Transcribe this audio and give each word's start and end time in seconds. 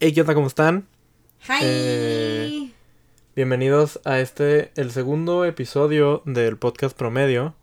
Hey, 0.00 0.12
¿qué 0.12 0.22
onda? 0.22 0.34
¿Cómo 0.34 0.48
están? 0.48 0.88
Hi. 1.48 1.60
Eh, 1.62 2.70
Bienvenidos 3.36 4.00
a 4.04 4.18
este, 4.18 4.72
el 4.74 4.90
segundo 4.90 5.44
episodio 5.44 6.20
del 6.24 6.56
podcast 6.58 6.96
promedio 6.96 7.54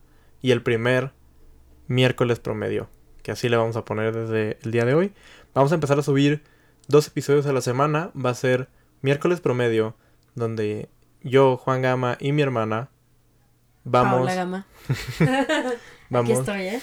y 0.41 0.51
el 0.51 0.63
primer 0.63 1.11
miércoles 1.87 2.39
promedio, 2.39 2.89
que 3.21 3.33
así 3.33 3.49
le 3.49 3.57
vamos 3.57 3.75
a 3.75 3.83
poner 3.83 4.15
desde 4.15 4.57
el 4.63 4.71
día 4.71 4.85
de 4.85 4.93
hoy. 4.93 5.11
Vamos 5.53 5.73
a 5.73 5.75
empezar 5.75 5.99
a 5.99 6.03
subir 6.03 6.41
dos 6.87 7.05
episodios 7.07 7.45
a 7.47 7.53
la 7.53 7.61
semana. 7.61 8.11
Va 8.15 8.29
a 8.29 8.35
ser 8.35 8.69
miércoles 9.01 9.41
promedio, 9.41 9.95
donde 10.33 10.87
yo, 11.21 11.57
Juan 11.57 11.81
Gama 11.81 12.17
y 12.21 12.31
mi 12.31 12.41
hermana 12.41 12.89
vamos, 13.83 14.13
Paola 14.13 14.35
Gama. 14.35 14.67
vamos, 16.09 16.31
Aquí 16.31 16.39
estoy, 16.39 16.61
¿eh? 16.61 16.81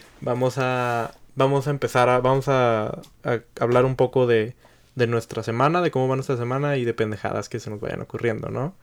vamos 0.20 0.56
a, 0.58 1.10
vamos 1.36 1.68
a 1.68 1.70
empezar 1.70 2.08
a, 2.08 2.18
vamos 2.20 2.48
a, 2.48 3.00
a 3.22 3.40
hablar 3.60 3.84
un 3.84 3.94
poco 3.94 4.26
de, 4.26 4.56
de 4.96 5.06
nuestra 5.06 5.42
semana, 5.44 5.82
de 5.82 5.90
cómo 5.92 6.08
va 6.08 6.16
nuestra 6.16 6.36
semana 6.36 6.76
y 6.78 6.84
de 6.84 6.94
pendejadas 6.94 7.48
que 7.48 7.60
se 7.60 7.70
nos 7.70 7.80
vayan 7.80 8.00
ocurriendo, 8.00 8.48
¿no? 8.48 8.74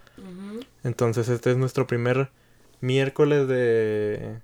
Entonces 0.83 1.27
este 1.27 1.51
es 1.51 1.57
nuestro 1.57 1.87
primer 1.87 2.29
miércoles 2.81 3.47
de 3.47 4.39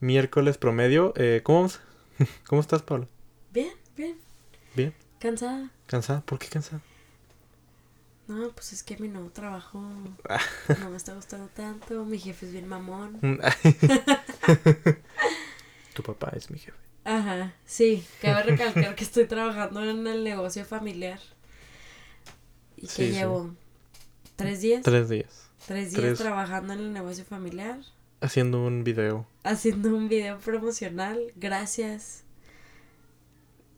miércoles 0.00 0.58
promedio. 0.58 1.12
Eh, 1.16 1.40
¿cómo? 1.42 1.68
¿Cómo 2.46 2.60
estás, 2.60 2.82
Pablo? 2.82 3.08
Bien, 3.52 3.72
bien. 3.96 4.16
Bien. 4.74 4.94
¿Cansada? 5.18 5.70
¿Cansada? 5.86 6.20
¿Por 6.20 6.38
qué 6.38 6.46
cansada? 6.48 6.80
No, 8.28 8.50
pues 8.50 8.72
es 8.74 8.82
que 8.84 8.96
mi 8.98 9.08
nuevo 9.08 9.30
trabajo 9.30 9.80
no 10.80 10.90
me 10.90 10.96
está 10.96 11.14
gustando 11.14 11.48
tanto. 11.48 12.04
Mi 12.04 12.18
jefe 12.18 12.46
es 12.46 12.52
bien 12.52 12.68
mamón. 12.68 13.18
tu 15.94 16.02
papá 16.04 16.32
es 16.36 16.50
mi 16.50 16.58
jefe. 16.58 16.78
Ajá, 17.10 17.54
sí. 17.64 18.04
Cabe 18.20 18.42
recalcar 18.42 18.94
que 18.94 19.02
estoy 19.04 19.24
trabajando 19.24 19.82
en 19.88 20.06
el 20.06 20.22
negocio 20.24 20.64
familiar. 20.66 21.18
Y 22.76 22.82
que 22.82 22.86
Sí, 22.88 23.06
sí. 23.06 23.12
llevo 23.12 23.54
tres 24.36 24.60
días. 24.60 24.82
Tres 24.82 25.08
días. 25.08 25.48
Tres 25.66 25.90
días 25.92 26.02
tres. 26.02 26.18
trabajando 26.18 26.74
en 26.74 26.80
el 26.80 26.92
negocio 26.92 27.24
familiar. 27.24 27.78
Haciendo 28.20 28.62
un 28.62 28.84
video. 28.84 29.26
Haciendo 29.42 29.88
un 29.96 30.08
video 30.08 30.38
promocional. 30.38 31.18
Gracias. 31.36 32.24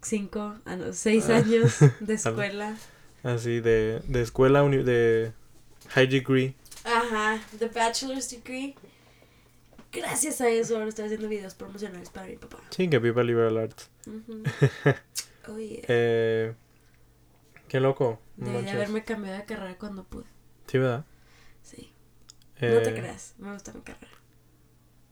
Cinco, 0.02 0.56
ah, 0.66 0.76
seis 0.92 1.26
Ah. 1.28 1.36
años 1.36 1.76
de 2.00 2.14
escuela. 2.14 2.76
Así 3.22 3.60
de, 3.60 4.00
de 4.08 4.22
escuela, 4.22 4.62
de 4.64 5.32
high 5.90 6.06
degree. 6.08 6.54
Ajá, 6.84 7.38
The 7.58 7.68
Bachelor's 7.68 8.30
Degree. 8.30 8.74
Gracias 9.92 10.40
a 10.40 10.48
eso 10.48 10.76
ahora 10.76 10.88
estoy 10.88 11.06
haciendo 11.06 11.28
videos 11.28 11.54
promocionales 11.54 12.10
para 12.10 12.26
mi 12.26 12.36
papá. 12.36 12.58
Sí, 12.70 12.88
que 12.88 12.98
viva 12.98 13.22
Liberal 13.22 13.58
Arts. 13.58 13.90
Ujú. 14.06 14.42
Oh, 15.48 15.56
yeah. 15.58 15.80
Eh, 15.88 16.54
qué 17.66 17.80
loco. 17.80 18.20
Debí 18.36 18.62
de 18.62 18.70
haberme 18.70 19.02
cambiado 19.04 19.38
de 19.38 19.44
carrera 19.46 19.76
cuando 19.78 20.04
pude. 20.04 20.26
Sí, 20.66 20.78
¿verdad? 20.78 21.04
Sí. 21.62 21.92
No 22.60 22.78
te 22.82 22.90
Eh, 22.90 22.94
creas, 22.94 23.34
me 23.38 23.52
gusta 23.52 23.72
mi 23.72 23.80
carrera. 23.80 24.12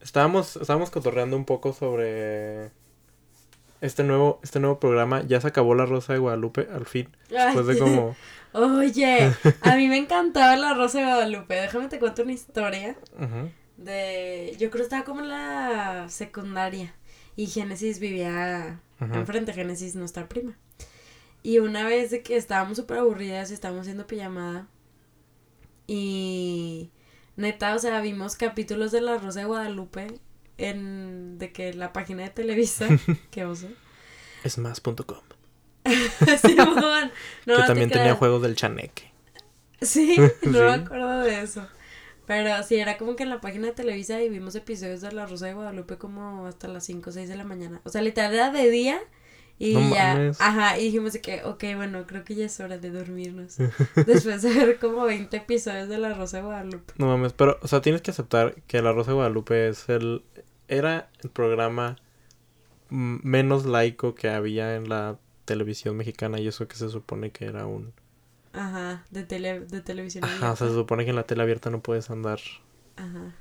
Estábamos, 0.01 0.57
estábamos 0.57 0.91
cotorreando 0.91 1.35
un 1.37 1.45
poco 1.45 1.73
sobre 1.73 2.71
este 3.81 4.05
nuevo, 4.05 4.39
este 4.45 4.61
nuevo 4.61 4.79
programa. 4.79 5.23
Ya 5.27 5.41
se 5.41 5.49
acabó 5.49 5.75
la 5.75 5.87
Rosa 5.87 6.13
de 6.13 6.19
Guadalupe, 6.21 6.69
al 6.73 6.87
fin. 6.87 7.09
Después 7.31 7.67
de 7.67 7.79
como. 7.79 8.15
Oye, 8.53 9.33
a 9.63 9.77
mí 9.77 9.89
me 9.89 9.97
encantaba 9.97 10.57
la 10.57 10.75
Rosa 10.75 10.99
de 10.99 11.05
Guadalupe. 11.07 11.55
Déjame 11.55 11.89
te 11.89 11.99
cuento 11.99 12.23
una 12.23 12.33
historia 12.33 12.97
Ujú. 13.17 13.51
De... 13.79 14.55
Yo 14.59 14.69
creo 14.71 14.83
que 14.83 14.83
estaba 14.83 15.05
como 15.05 15.21
en 15.21 15.31
la 15.31 16.07
secundaria. 16.11 16.95
Y 17.37 17.47
Génesis 17.47 17.99
vivía 18.01 18.81
Ujú. 19.01 19.15
enfrente, 19.15 19.53
Génesis, 19.55 19.95
nuestra 19.95 20.29
prima. 20.29 20.59
Y 21.43 21.61
una 21.61 21.85
vez 21.87 22.11
de 22.11 22.23
que 22.23 22.37
estábamos 22.37 22.77
súper 22.77 22.99
aburridas 22.99 23.51
y 23.51 23.55
estábamos 23.55 23.83
haciendo 23.83 24.07
pijamada. 24.07 24.67
Y 25.87 26.91
neta, 27.37 27.75
o 27.75 27.79
sea, 27.79 28.01
vimos 28.01 28.37
capítulos 28.37 28.93
de 28.93 29.01
La 29.01 29.17
Rosa 29.19 29.41
de 29.41 29.47
Guadalupe 29.47 30.21
en 30.59 31.39
de 31.39 31.53
que 31.53 31.73
la 31.73 31.93
página 31.93 32.25
de 32.25 32.31
Televisa, 32.31 32.89
que 33.31 33.45
oso. 33.45 33.69
Es 34.45 34.59
más.com. 34.59 35.21
Simón, 36.43 36.75
no, 37.47 37.55
que 37.55 37.61
no 37.61 37.67
también 37.67 37.91
tenía 37.91 38.15
juegos 38.15 38.43
del 38.43 38.57
chaneque. 38.57 39.11
Sí, 39.81 40.17
no 40.43 40.51
me 40.51 40.75
Sí. 40.75 40.81
acuerdo 40.83 41.21
de 41.21 41.43
eso. 41.43 41.67
Pero 42.29 42.63
sí, 42.63 42.77
era 42.77 42.97
como 42.99 43.17
que 43.17 43.25
en 43.25 43.31
la 43.31 43.41
página 43.41 43.67
de 43.69 43.73
Televisa 43.73 44.23
y 44.23 44.29
vimos 44.29 44.55
episodios 44.55 45.01
de 45.01 45.11
La 45.11 45.27
Rosa 45.27 45.47
de 45.47 45.55
Guadalupe 45.55 45.97
como 45.97 46.47
hasta 46.47 46.69
las 46.69 46.85
5 46.85 47.11
o 47.11 47.13
6 47.13 47.29
de 47.29 47.37
la 47.37 47.43
mañana. 47.45 47.81
O 47.85 47.89
sea, 47.91 48.03
literal 48.03 48.33
era 48.35 48.51
de 48.53 48.71
día 48.71 49.01
y 49.59 49.75
No 49.75 49.93
ya. 49.93 50.15
mames. 50.15 50.41
Ajá, 50.41 50.79
y 50.79 50.85
dijimos 50.85 51.17
que, 51.23 51.43
ok, 51.43 51.65
bueno, 51.75 52.07
creo 52.07 52.23
que 52.25 52.35
ya 52.37 52.45
es 52.45 52.61
hora 52.61 52.79
de 52.79 52.91
dormirnos. 52.91 53.57
Después 54.07 54.43
de 54.43 54.51
ver 54.53 54.79
como 54.79 55.05
20 55.05 55.37
episodios 55.37 55.89
de 55.89 55.99
La 55.99 56.13
Rosa 56.15 56.37
de 56.37 56.43
Guadalupe. 56.45 56.93
No 56.99 57.07
mames, 57.07 57.33
pero, 57.33 57.59
o 57.63 57.67
sea, 57.67 57.81
tienes 57.81 58.03
que 58.03 58.11
aceptar 58.13 58.55
que 58.67 58.83
La 58.83 58.93
Rosa 58.93 59.11
de 59.13 59.15
Guadalupe 59.17 59.69
es 59.69 59.89
el. 59.89 60.23
Era 60.69 61.09
el 61.25 61.31
programa 61.31 61.97
menos 62.91 63.65
laico 63.67 64.15
que 64.15 64.29
había 64.29 64.77
en 64.77 64.89
la 64.91 65.19
televisión 65.47 65.97
mexicana 65.97 66.39
y 66.41 66.47
eso 66.49 66.69
que 66.69 66.77
se 66.77 66.91
supone 66.91 67.31
que 67.31 67.47
era 67.47 67.67
un. 67.67 67.95
Ajá, 68.53 69.05
de, 69.11 69.23
tele, 69.25 69.61
de 69.61 69.81
televisión. 69.81 70.25
Ajá, 70.25 70.39
sea, 70.39 70.57
se 70.57 70.65
abierta. 70.65 70.81
supone 70.83 71.05
que 71.05 71.11
en 71.11 71.17
la 71.17 71.23
tele 71.25 71.43
abierta 71.43 71.71
no 71.71 71.81
puedes 71.81 72.11
andar. 72.11 72.41
Ajá. 72.97 73.33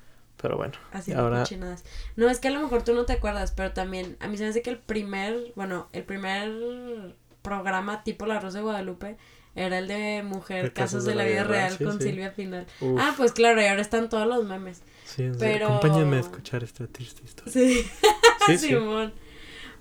Pero 0.41 0.55
bueno. 0.57 0.73
Haciendo 0.91 1.23
Ahora- 1.23 1.39
cochinadas. 1.39 1.83
No, 2.15 2.29
es 2.29 2.39
que 2.39 2.49
a 2.49 2.51
lo 2.51 2.61
mejor 2.61 2.83
tú 2.83 2.93
no 2.93 3.05
te 3.05 3.13
acuerdas, 3.13 3.51
pero 3.53 3.71
también 3.73 4.17
a 4.19 4.27
mí 4.27 4.37
se 4.37 4.43
me 4.43 4.49
hace 4.49 4.61
que 4.61 4.69
el 4.69 4.77
primer, 4.77 5.53
bueno, 5.55 5.87
el 5.93 6.03
primer 6.03 7.15
programa 7.41 8.03
tipo 8.03 8.25
La 8.27 8.39
Rosa 8.39 8.57
de 8.59 8.63
Guadalupe 8.65 9.17
era 9.55 9.79
el 9.79 9.87
de 9.87 10.21
Mujer 10.23 10.73
Casos 10.73 11.05
de 11.05 11.15
la 11.15 11.23
Vida 11.23 11.43
Real 11.43 11.75
sí, 11.75 11.83
con 11.83 11.97
sí. 11.99 12.09
Silvia 12.09 12.35
Pinal. 12.35 12.67
Uf, 12.81 12.99
Ah, 13.01 13.13
pues 13.17 13.31
claro, 13.31 13.59
y 13.61 13.65
ahora 13.65 13.81
están 13.81 14.09
todos 14.09 14.27
los 14.27 14.45
memes. 14.45 14.83
sí, 15.05 15.31
pero- 15.39 15.67
Acompáñenme 15.77 16.17
a 16.17 16.19
escuchar 16.19 16.63
esta 16.63 16.85
triste 16.85 17.23
historia. 17.25 17.51
Sí, 17.53 17.83
Sí, 18.45 18.57
sí. 18.59 18.67
Simón. 18.67 19.13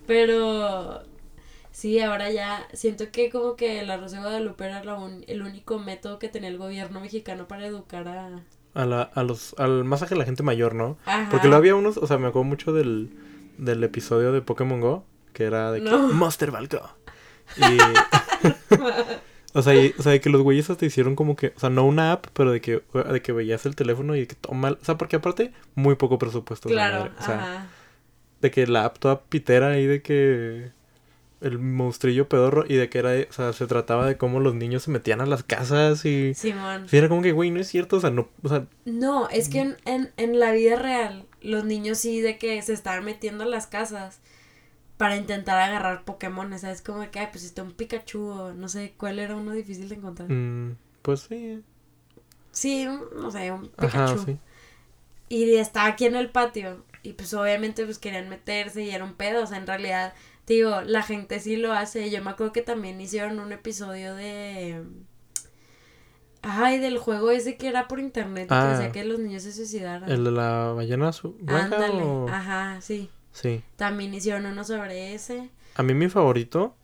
Pero 0.07 1.03
sí, 1.77 2.01
ahora 2.01 2.31
ya 2.31 2.67
siento 2.73 3.11
que 3.13 3.29
como 3.29 3.55
que 3.55 3.83
La 3.85 3.99
Rosa 3.99 4.17
de 4.17 4.23
Guadalupe 4.23 4.65
era 4.65 4.83
la 4.83 4.95
un- 4.95 5.25
el 5.29 5.43
único 5.43 5.79
método 5.79 6.19
que 6.19 6.29
tenía 6.31 6.49
el 6.49 6.57
gobierno 6.57 7.01
mexicano 7.01 7.47
para 7.47 7.67
educar 7.67 8.09
a... 8.09 8.41
A, 8.75 8.85
la, 8.87 9.03
a 9.03 9.23
los, 9.23 9.55
al 9.59 9.85
masaje 9.85 10.15
de 10.15 10.19
la 10.21 10.25
gente 10.25 10.43
mayor, 10.43 10.75
¿no? 10.75 10.97
Ajá. 11.05 11.29
Porque 11.31 11.49
lo 11.49 11.57
había 11.57 11.75
unos, 11.75 11.99
o 11.99 12.07
sea, 12.07 12.17
me 12.19 12.29
acuerdo 12.29 12.45
mucho 12.45 12.73
del, 12.73 13.11
del 13.59 13.85
episodio 13.85 14.33
de 14.33 14.41
Pokémon 14.41 14.81
Go, 14.81 15.05
que 15.35 15.45
era 15.45 15.71
de 15.71 15.83
que. 15.83 15.91
Monster 15.91 16.51
Ball 16.51 16.69
Go. 16.69 16.81
Y, 17.59 17.79
o 19.55 19.63
sea, 19.63 19.75
y- 19.75 19.95
o 19.99 20.03
sea, 20.03 20.13
de 20.13 20.21
que 20.21 20.29
los 20.31 20.43
güeyes 20.43 20.67
te 20.77 20.87
hicieron 20.87 21.15
como 21.17 21.37
que, 21.37 21.53
o 21.57 21.61
sea, 21.61 21.71
no 21.71 21.85
una 21.87 22.13
app, 22.13 22.27
pero 22.33 22.51
de 22.53 22.61
que, 22.61 22.83
de 23.13 23.23
que 23.23 23.33
veías 23.33 23.65
el 23.67 23.75
teléfono 23.77 24.15
y 24.17 24.21
de 24.21 24.27
que 24.27 24.35
toma, 24.35 24.73
o 24.73 24.85
sea, 24.85 24.97
porque 24.99 25.17
aparte, 25.17 25.53
muy 25.75 25.95
poco 25.95 26.19
presupuesto. 26.19 26.69
Claro. 26.69 27.11
O 27.19 27.23
sea, 27.23 27.35
ajá. 27.39 27.67
de 28.43 28.51
que 28.51 28.67
la 28.67 28.85
app 28.85 28.99
toda 28.99 29.21
pitera 29.23 29.69
ahí 29.69 29.87
de 29.87 30.03
que 30.03 30.71
el 31.41 31.59
monstrillo 31.59 32.29
pedorro 32.29 32.65
y 32.69 32.75
de 32.77 32.89
que 32.89 32.99
era, 32.99 33.11
o 33.29 33.33
sea, 33.33 33.53
se 33.53 33.67
trataba 33.67 34.07
de 34.07 34.17
cómo 34.17 34.41
los 34.41 34.55
niños 34.55 34.83
se 34.85 34.91
metían 34.91 35.21
a 35.21 35.27
las 35.27 35.43
casas 35.43 36.05
y... 36.05 36.35
Simón. 36.35 36.89
Sí, 36.89 36.97
era 36.97 37.09
como 37.09 37.23
que, 37.23 37.33
güey, 37.33 37.51
no 37.51 37.61
es 37.61 37.69
cierto, 37.69 37.97
o 37.97 38.01
sea, 38.01 38.11
no, 38.11 38.29
o 38.43 38.49
sea, 38.49 38.67
No, 38.85 39.29
es 39.29 39.49
que 39.49 39.61
en, 39.61 39.77
en, 39.85 40.13
en 40.17 40.39
la 40.39 40.53
vida 40.53 40.77
real, 40.77 41.27
los 41.43 41.65
niños 41.65 41.99
sí 41.99 42.21
de 42.21 42.39
que 42.39 42.61
se 42.63 42.73
estaban 42.73 43.05
metiendo 43.05 43.45
a 43.45 43.47
las 43.47 43.67
casas 43.67 44.21
para 44.99 45.17
intentar 45.17 45.59
agarrar 45.61 46.05
Pokémon, 46.05 46.59
¿sabes? 46.59 46.83
Como 46.83 47.01
de 47.01 47.11
que, 47.11 47.21
ay, 47.21 47.29
pues 47.33 47.45
está 47.45 47.63
un 47.63 47.73
Pikachu 47.73 48.21
o 48.29 48.53
no 48.55 48.69
sé, 48.69 48.95
¿cuál 48.97 49.19
era 49.19 49.37
uno 49.37 49.53
difícil 49.53 49.89
de 49.89 49.97
encontrar? 49.97 50.31
mm, 50.31 50.77
pues 51.03 51.21
sí, 51.29 51.63
Sí, 52.51 52.87
no 52.87 53.31
sé, 53.31 53.51
un 53.53 53.69
Pikachu. 53.69 53.87
ajá, 53.87 54.19
sí. 54.19 54.39
Y 55.29 55.55
estaba 55.57 55.89
aquí 55.89 56.07
en 56.07 56.17
el 56.17 56.31
patio 56.31 56.85
y 57.03 57.13
pues 57.15 57.35
obviamente 57.35 57.85
pues 57.85 57.99
querían 57.99 58.29
meterse 58.29 58.83
y 58.85 58.91
era 58.91 59.05
un 59.05 59.15
pedo, 59.15 59.43
o 59.45 59.47
sea, 59.47 59.59
en 59.59 59.67
realidad, 59.67 60.15
digo, 60.47 60.81
la 60.83 61.03
gente 61.03 61.41
sí 61.41 61.57
lo 61.57 61.73
hace. 61.73 62.11
Yo 62.11 62.23
me 62.23 62.31
acuerdo 62.31 62.53
que 62.53 62.63
también 62.63 63.01
hicieron 63.01 63.39
un 63.41 63.53
episodio 63.53 64.15
de... 64.15 64.83
Ay, 66.43 66.79
del 66.79 66.99
juego 66.99 67.31
ese 67.33 67.57
que 67.57 67.67
era 67.69 67.89
por 67.89 67.99
internet, 67.99 68.47
Ah. 68.51 68.79
que 68.81 68.93
que 68.93 69.05
los 69.05 69.19
niños 69.19 69.43
se 69.43 69.53
suicidaran. 69.53 70.09
¿El 70.11 70.23
de 70.25 70.31
la 70.31 70.73
ballena 70.73 71.09
azul? 71.09 71.37
Ándale, 71.47 72.03
o...? 72.03 72.29
ajá, 72.29 72.81
sí. 72.81 73.11
Sí. 73.33 73.63
También 73.77 74.15
hicieron 74.15 74.47
uno 74.47 74.63
sobre 74.65 75.15
ese. 75.15 75.51
A 75.75 75.83
mí 75.83 75.93
mi 75.93 76.09
favorito 76.09 76.75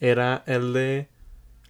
era 0.00 0.42
el 0.46 0.72
de 0.72 1.08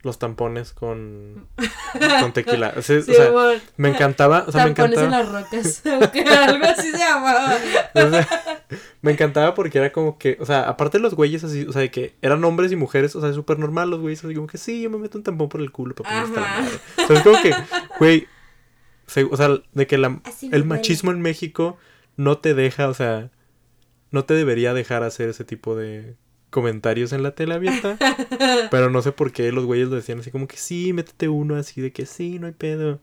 los 0.02 0.18
tampones 0.18 0.72
con, 0.72 1.46
con 2.20 2.32
tequila. 2.32 2.74
O 2.76 2.82
sea, 2.82 2.98
o 2.98 3.02
Sí, 3.02 3.14
sea, 3.14 3.30
bueno, 3.30 3.60
me 3.76 3.90
encantaba, 3.90 4.44
o 4.46 4.52
sea, 4.52 4.66
me 4.66 4.72
tampones 4.74 4.98
en 4.98 5.04
encantaba. 5.14 5.40
las 5.40 5.50
rocas. 5.50 5.82
algo 6.48 6.64
así 6.66 6.90
se 6.90 6.98
llamaba. 6.98 7.56
o 7.94 8.10
sea, 8.10 8.28
me 9.00 9.12
encantaba 9.12 9.54
porque 9.54 9.78
era 9.78 9.92
como 9.92 10.18
que, 10.18 10.36
o 10.40 10.46
sea, 10.46 10.68
aparte 10.68 10.98
los 10.98 11.14
güeyes 11.14 11.44
así, 11.44 11.64
o 11.68 11.72
sea, 11.72 11.82
de 11.82 11.90
que 11.90 12.16
eran 12.22 12.42
hombres 12.44 12.72
y 12.72 12.76
mujeres, 12.76 13.14
o 13.16 13.20
sea, 13.20 13.32
súper 13.32 13.58
normal 13.58 13.90
los 13.90 14.00
güeyes, 14.00 14.24
así 14.24 14.34
como 14.34 14.46
que 14.48 14.58
sí, 14.58 14.82
yo 14.82 14.90
me 14.90 14.98
meto 14.98 15.18
un 15.18 15.24
tampón 15.24 15.48
por 15.48 15.60
el 15.60 15.70
culo 15.70 15.94
para 15.94 16.22
poner 16.24 16.28
la 16.30 16.40
madre. 16.48 16.78
O 17.04 17.06
sea, 17.06 17.16
es 17.16 17.22
como 17.22 17.40
que, 17.40 17.54
güey, 17.98 18.26
o 19.30 19.36
sea, 19.36 19.48
de 19.72 19.86
que 19.86 19.98
la, 19.98 20.08
me 20.08 20.22
el 20.50 20.64
machismo 20.64 21.10
en 21.10 21.20
México 21.20 21.76
no 22.16 22.38
te 22.38 22.54
deja, 22.54 22.88
o 22.88 22.94
sea, 22.94 23.30
no 24.10 24.24
te 24.24 24.34
debería 24.34 24.74
dejar 24.74 25.02
hacer 25.02 25.28
ese 25.28 25.44
tipo 25.44 25.76
de, 25.76 26.16
comentarios 26.52 27.12
en 27.12 27.24
la 27.24 27.34
tele 27.34 27.54
abierta. 27.54 27.98
pero 28.70 28.90
no 28.90 29.02
sé 29.02 29.10
por 29.10 29.32
qué 29.32 29.50
los 29.50 29.64
güeyes 29.64 29.88
lo 29.88 29.96
decían 29.96 30.20
así 30.20 30.30
como 30.30 30.46
que 30.46 30.56
sí, 30.56 30.92
métete 30.92 31.28
uno, 31.28 31.56
así 31.56 31.80
de 31.80 31.92
que 31.92 32.06
sí, 32.06 32.38
no 32.38 32.46
hay 32.46 32.52
pedo. 32.52 33.00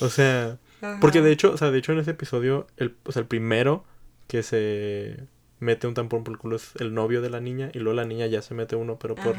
O 0.00 0.10
sea, 0.10 0.58
porque 1.00 1.22
de 1.22 1.32
hecho, 1.32 1.52
o 1.52 1.56
sea, 1.56 1.70
de 1.70 1.78
hecho 1.78 1.92
en 1.92 2.00
ese 2.00 2.10
episodio, 2.10 2.66
el, 2.76 2.94
o 3.04 3.12
sea, 3.12 3.20
el 3.20 3.26
primero 3.26 3.84
que 4.26 4.42
se 4.42 5.26
mete 5.60 5.86
un 5.86 5.94
tampón 5.94 6.24
por 6.24 6.34
el 6.34 6.38
culo 6.38 6.56
es 6.56 6.72
el 6.78 6.92
novio 6.92 7.22
de 7.22 7.30
la 7.30 7.40
niña 7.40 7.70
y 7.72 7.78
luego 7.78 7.96
la 7.96 8.04
niña 8.04 8.26
ya 8.26 8.42
se 8.42 8.54
mete 8.54 8.76
uno, 8.76 8.98
pero 8.98 9.14
por, 9.14 9.36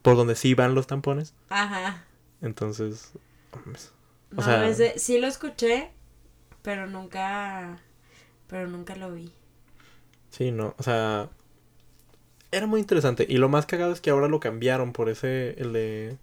por 0.00 0.16
donde 0.16 0.36
sí 0.36 0.54
van 0.54 0.74
los 0.74 0.86
tampones. 0.86 1.34
Ajá. 1.48 2.04
Entonces, 2.42 3.12
o 4.36 4.42
sea, 4.42 4.68
ese, 4.68 4.98
sí 4.98 5.18
lo 5.18 5.26
escuché, 5.26 5.90
pero 6.62 6.86
nunca, 6.86 7.78
pero 8.46 8.68
nunca 8.68 8.96
lo 8.96 9.12
vi. 9.12 9.32
Sí, 10.30 10.50
no, 10.50 10.74
o 10.76 10.82
sea, 10.82 11.30
era 12.56 12.66
muy 12.66 12.80
interesante. 12.80 13.26
Y 13.28 13.36
lo 13.36 13.48
más 13.48 13.66
cagado 13.66 13.92
es 13.92 14.00
que 14.00 14.10
ahora 14.10 14.28
lo 14.28 14.40
cambiaron 14.40 14.92
por 14.92 15.08
ese, 15.08 15.50
el 15.60 15.72
de... 15.72 16.16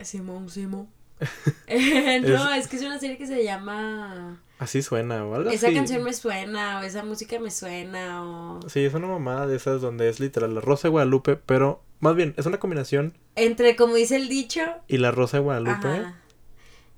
Simón, 0.00 0.48
Simón. 0.48 0.88
no, 1.68 2.52
es... 2.54 2.68
que 2.68 2.76
es 2.76 2.82
una 2.82 2.98
serie 2.98 3.18
que 3.18 3.26
se 3.26 3.42
llama... 3.44 4.42
Así 4.58 4.80
suena 4.80 5.22
o 5.26 5.34
algo 5.34 5.50
Esa 5.50 5.70
canción 5.70 6.02
me 6.02 6.14
suena 6.14 6.80
o 6.80 6.82
esa 6.82 7.04
música 7.04 7.38
me 7.38 7.50
suena 7.50 8.24
o... 8.24 8.60
Sí, 8.68 8.84
es 8.84 8.94
una 8.94 9.06
mamada 9.06 9.46
de 9.46 9.56
esas 9.56 9.82
donde 9.82 10.08
es 10.08 10.18
literal 10.18 10.54
la 10.54 10.62
Rosa 10.62 10.88
de 10.88 10.92
Guadalupe, 10.92 11.36
pero 11.36 11.82
más 12.00 12.16
bien 12.16 12.34
es 12.38 12.46
una 12.46 12.58
combinación... 12.58 13.14
Entre, 13.34 13.76
como 13.76 13.94
dice 13.94 14.16
el 14.16 14.28
dicho... 14.28 14.62
Y 14.88 14.96
la 14.96 15.10
Rosa 15.10 15.38
de 15.38 15.42
Guadalupe. 15.42 16.06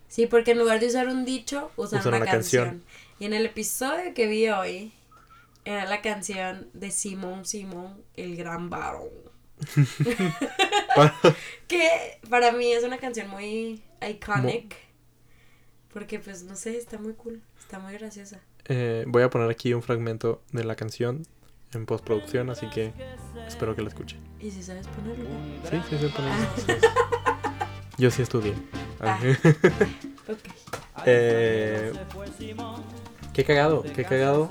Sí, 0.08 0.26
porque 0.26 0.52
en 0.52 0.58
lugar 0.58 0.80
de 0.80 0.86
usar 0.86 1.08
un 1.08 1.24
dicho, 1.24 1.70
usan, 1.76 2.06
una, 2.06 2.24
canción. 2.24 2.82
Y 3.18 3.26
en 3.26 3.34
el 3.34 3.46
episodio 3.46 4.14
que 4.14 4.26
vi 4.26 4.48
hoy, 4.48 4.92
era 5.68 5.84
la 5.84 6.00
canción 6.00 6.70
de 6.72 6.90
Simón 6.90 7.44
Simón, 7.44 8.02
el 8.14 8.36
gran 8.36 8.70
varón. 8.70 9.10
que 11.68 12.18
para 12.30 12.52
mí 12.52 12.72
es 12.72 12.84
una 12.84 12.96
canción 12.96 13.28
muy 13.28 13.82
iconic. 14.08 14.74
Porque 15.92 16.20
pues 16.20 16.44
no 16.44 16.56
sé, 16.56 16.78
está 16.78 16.96
muy 16.98 17.12
cool, 17.14 17.42
está 17.58 17.78
muy 17.78 17.92
graciosa. 17.92 18.40
Eh, 18.64 19.04
voy 19.06 19.22
a 19.22 19.28
poner 19.28 19.50
aquí 19.50 19.74
un 19.74 19.82
fragmento 19.82 20.40
de 20.52 20.64
la 20.64 20.74
canción 20.74 21.26
en 21.74 21.84
postproducción, 21.84 22.48
así 22.48 22.66
que 22.70 22.94
espero 23.46 23.76
que 23.76 23.82
lo 23.82 23.88
escuche. 23.88 24.16
¿Y 24.40 24.50
si 24.50 24.62
sabes 24.62 24.86
ponerlo? 24.86 25.28
Sí, 25.68 25.82
sí 25.90 25.98
sé 25.98 26.08
ponerlo. 26.08 26.46
Yo 27.98 28.10
sí 28.10 28.22
estudié. 28.22 28.54
Ah. 29.00 29.20
eh, 31.04 31.92
qué 33.38 33.44
cagado, 33.44 33.84
qué 33.94 34.04
cagado. 34.04 34.48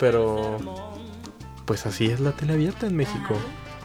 Pero 0.00 0.58
pues 1.66 1.86
así 1.86 2.06
es 2.06 2.18
la 2.18 2.32
tele 2.32 2.54
abierta 2.54 2.88
en 2.88 2.96
México. 2.96 3.36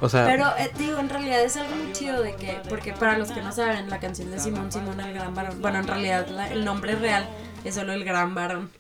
O 0.02 0.10
sea, 0.10 0.26
pero 0.26 0.48
eh, 0.58 0.72
digo, 0.80 0.98
en 0.98 1.08
realidad 1.08 1.44
es 1.44 1.56
algo 1.56 1.76
muy 1.76 1.92
chido 1.94 2.24
de 2.24 2.36
que, 2.36 2.60
porque 2.68 2.94
para 2.94 3.16
los 3.16 3.30
que 3.30 3.44
no 3.44 3.52
saben, 3.52 3.90
la 3.92 4.00
canción 4.00 4.32
de 4.32 4.40
Simón 4.40 4.72
Simón 4.72 5.00
el 5.00 5.14
Gran 5.14 5.36
Varón, 5.36 5.62
bueno, 5.62 5.80
en 5.80 5.88
realidad 5.88 6.26
el 6.52 6.66
nombre 6.66 6.96
real 6.96 7.30
es 7.64 7.76
solo 7.76 7.94
el 7.94 8.04
Gran 8.04 8.34
Varón. 8.34 8.72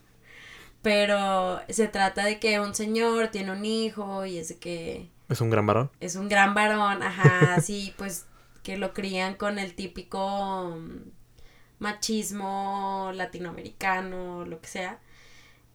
Pero 0.81 1.61
se 1.69 1.87
trata 1.87 2.25
de 2.25 2.39
que 2.39 2.59
un 2.59 2.73
señor 2.73 3.27
tiene 3.27 3.51
un 3.51 3.63
hijo 3.63 4.25
y 4.25 4.39
es 4.39 4.49
de 4.49 4.57
que... 4.57 5.09
¿Es 5.29 5.39
un 5.39 5.51
gran 5.51 5.65
varón? 5.65 5.91
Es 5.99 6.15
un 6.15 6.29
gran 6.29 6.53
varón, 6.53 7.01
ajá, 7.01 7.59
sí, 7.61 7.93
pues 7.97 8.25
que 8.63 8.77
lo 8.77 8.93
crían 8.93 9.35
con 9.35 9.59
el 9.59 9.75
típico 9.75 10.77
mm, 10.79 11.14
machismo 11.79 13.11
latinoamericano, 13.13 14.45
lo 14.45 14.61
que 14.61 14.67
sea. 14.67 14.99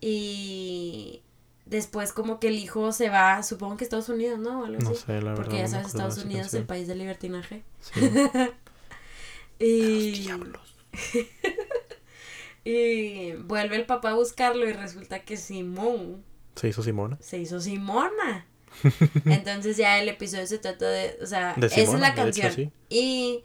Y 0.00 1.22
después 1.66 2.12
como 2.12 2.40
que 2.40 2.48
el 2.48 2.56
hijo 2.56 2.92
se 2.92 3.08
va, 3.08 3.42
supongo 3.42 3.76
que 3.76 3.84
Estados 3.84 4.08
Unidos, 4.08 4.38
¿no? 4.38 4.66
no 4.66 4.94
sé, 4.94 5.22
la 5.22 5.34
Porque 5.34 5.58
ya 5.58 5.68
sabes, 5.68 5.88
Estados 5.88 6.18
Unidos 6.18 6.48
es 6.48 6.54
el 6.54 6.64
país 6.64 6.88
del 6.88 6.98
libertinaje. 6.98 7.62
y... 9.58 10.10
diablos. 10.12 10.76
y 12.64 13.32
vuelve 13.34 13.76
el 13.76 13.86
papá 13.86 14.10
a 14.10 14.14
buscarlo 14.14 14.68
y 14.68 14.72
resulta 14.72 15.20
que 15.20 15.36
Simón... 15.36 16.24
Se 16.56 16.68
hizo 16.68 16.82
Simona. 16.82 17.16
Se 17.20 17.38
hizo 17.38 17.60
Simona. 17.60 18.46
Entonces 19.24 19.76
ya 19.76 19.98
el 19.98 20.08
episodio 20.08 20.46
se 20.46 20.58
trata 20.58 20.88
de, 20.88 21.18
o 21.22 21.26
sea, 21.26 21.54
esa 21.60 21.80
es 21.80 21.92
la 22.00 22.14
canción. 22.14 22.72
Y 22.88 23.44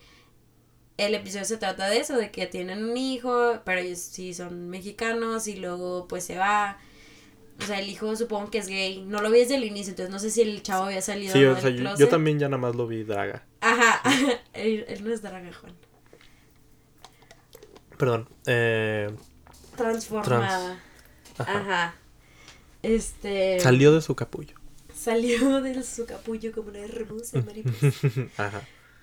el 0.97 1.13
episodio 1.13 1.45
se 1.45 1.57
trata 1.57 1.89
de 1.89 1.97
eso, 1.97 2.18
de 2.18 2.31
que 2.31 2.47
tienen 2.47 2.83
un 2.83 2.95
hijo, 2.95 3.59
pero 3.65 3.81
ellos 3.81 4.00
sí 4.00 4.33
son 4.33 4.69
mexicanos 4.69 5.47
y 5.47 5.57
luego 5.57 6.07
pues 6.07 6.24
se 6.24 6.38
va. 6.38 6.77
O 7.62 7.63
sea, 7.63 7.80
el 7.80 7.89
hijo 7.89 8.15
supongo 8.15 8.50
que 8.50 8.59
es 8.59 8.68
gay. 8.68 9.03
No 9.06 9.21
lo 9.21 9.30
vi 9.30 9.39
desde 9.39 9.56
el 9.56 9.63
inicio, 9.63 9.92
entonces 9.92 10.12
no 10.12 10.19
sé 10.19 10.30
si 10.30 10.42
el 10.42 10.62
chavo 10.62 10.86
había 10.86 11.01
salido. 11.01 11.33
Sí, 11.33 11.44
o 11.44 11.59
sea, 11.59 11.69
yo, 11.69 12.07
también 12.09 12.39
ya 12.39 12.47
nada 12.47 12.59
más 12.59 12.75
lo 12.75 12.88
vi 12.88 13.03
draga. 13.03 13.45
Ajá, 13.62 14.01
él, 14.53 14.86
no 15.03 15.13
es 15.13 15.21
draga, 15.21 15.51
Juan. 15.53 15.74
Perdón. 17.98 18.30
Eh... 18.45 19.09
Transformada. 19.75 20.81
Ajá. 21.38 21.95
Este. 22.81 23.59
Salió 23.59 23.94
de 23.94 24.01
su 24.01 24.15
capullo. 24.15 24.56
Salió 24.94 25.62
de 25.62 25.81
su 25.83 26.06
capullo 26.06 26.51
como 26.53 26.69
una 26.69 26.80
hermosa 26.80 27.41
mariposa. 27.41 27.88
Ajá. 28.38 28.62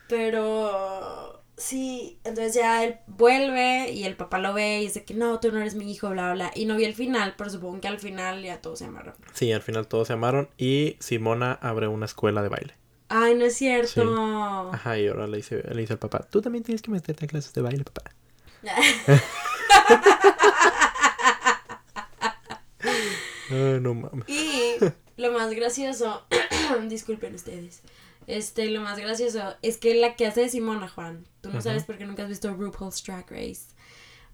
Pero 0.08 1.41
Sí, 1.56 2.18
entonces 2.24 2.54
ya 2.54 2.82
él 2.82 2.96
vuelve 3.06 3.92
y 3.92 4.04
el 4.04 4.16
papá 4.16 4.38
lo 4.38 4.54
ve 4.54 4.80
y 4.80 4.84
dice 4.84 5.04
que 5.04 5.14
no, 5.14 5.38
tú 5.38 5.52
no 5.52 5.60
eres 5.60 5.74
mi 5.74 5.90
hijo, 5.90 6.08
bla, 6.10 6.32
bla. 6.32 6.50
Y 6.54 6.64
no 6.64 6.76
vi 6.76 6.84
el 6.84 6.94
final, 6.94 7.34
pero 7.36 7.50
supongo 7.50 7.80
que 7.80 7.88
al 7.88 7.98
final 7.98 8.42
ya 8.42 8.60
todos 8.60 8.78
se 8.78 8.86
amaron. 8.86 9.14
Sí, 9.32 9.52
al 9.52 9.62
final 9.62 9.86
todos 9.86 10.08
se 10.08 10.14
amaron 10.14 10.48
y 10.56 10.96
Simona 10.98 11.52
abre 11.60 11.88
una 11.88 12.06
escuela 12.06 12.42
de 12.42 12.48
baile. 12.48 12.74
Ay, 13.08 13.34
no 13.34 13.44
es 13.44 13.54
cierto. 13.54 14.70
Ajá, 14.72 14.98
y 14.98 15.06
ahora 15.06 15.26
le 15.26 15.36
dice, 15.36 15.62
le 15.62 15.82
dice 15.82 15.92
al 15.92 15.98
papá, 15.98 16.26
tú 16.28 16.40
también 16.40 16.64
tienes 16.64 16.80
que 16.80 16.90
meterte 16.90 17.26
a 17.26 17.28
clases 17.28 17.52
de 17.52 17.60
baile, 17.60 17.84
papá. 17.84 18.10
Ay, 23.50 23.80
no 23.80 23.94
mames. 23.94 24.28
Y 24.28 24.76
lo 25.16 25.32
más 25.32 25.50
gracioso, 25.50 26.24
disculpen 26.88 27.34
ustedes, 27.34 27.82
este, 28.26 28.70
lo 28.70 28.80
más 28.80 28.98
gracioso 28.98 29.54
es 29.62 29.76
que 29.76 29.94
la 29.94 30.16
que 30.16 30.26
hace 30.26 30.42
de 30.42 30.48
Simona, 30.48 30.88
Juan, 30.88 31.26
tú 31.40 31.50
no 31.50 31.60
sabes 31.60 31.84
porque 31.84 32.04
nunca 32.04 32.22
has 32.22 32.28
visto 32.28 32.52
RuPaul's 32.54 33.02
Drag 33.04 33.30
Race, 33.30 33.66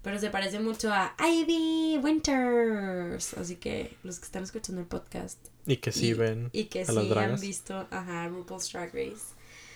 pero 0.01 0.19
se 0.19 0.29
parece 0.29 0.59
mucho 0.59 0.91
a 0.93 1.15
Ivy 1.19 1.99
Winters. 2.03 3.33
Así 3.35 3.55
que 3.57 3.97
los 4.03 4.19
que 4.19 4.25
están 4.25 4.43
escuchando 4.43 4.81
el 4.81 4.87
podcast 4.87 5.37
y 5.65 5.77
que 5.77 5.91
sí 5.91 6.13
ven 6.13 6.49
y 6.51 6.65
que 6.65 6.85
sí 6.85 7.13
han 7.15 7.39
visto, 7.39 7.87
ajá, 7.91 8.27
RuPaul's 8.27 8.71
Drag 8.71 8.93
Race, 8.93 9.35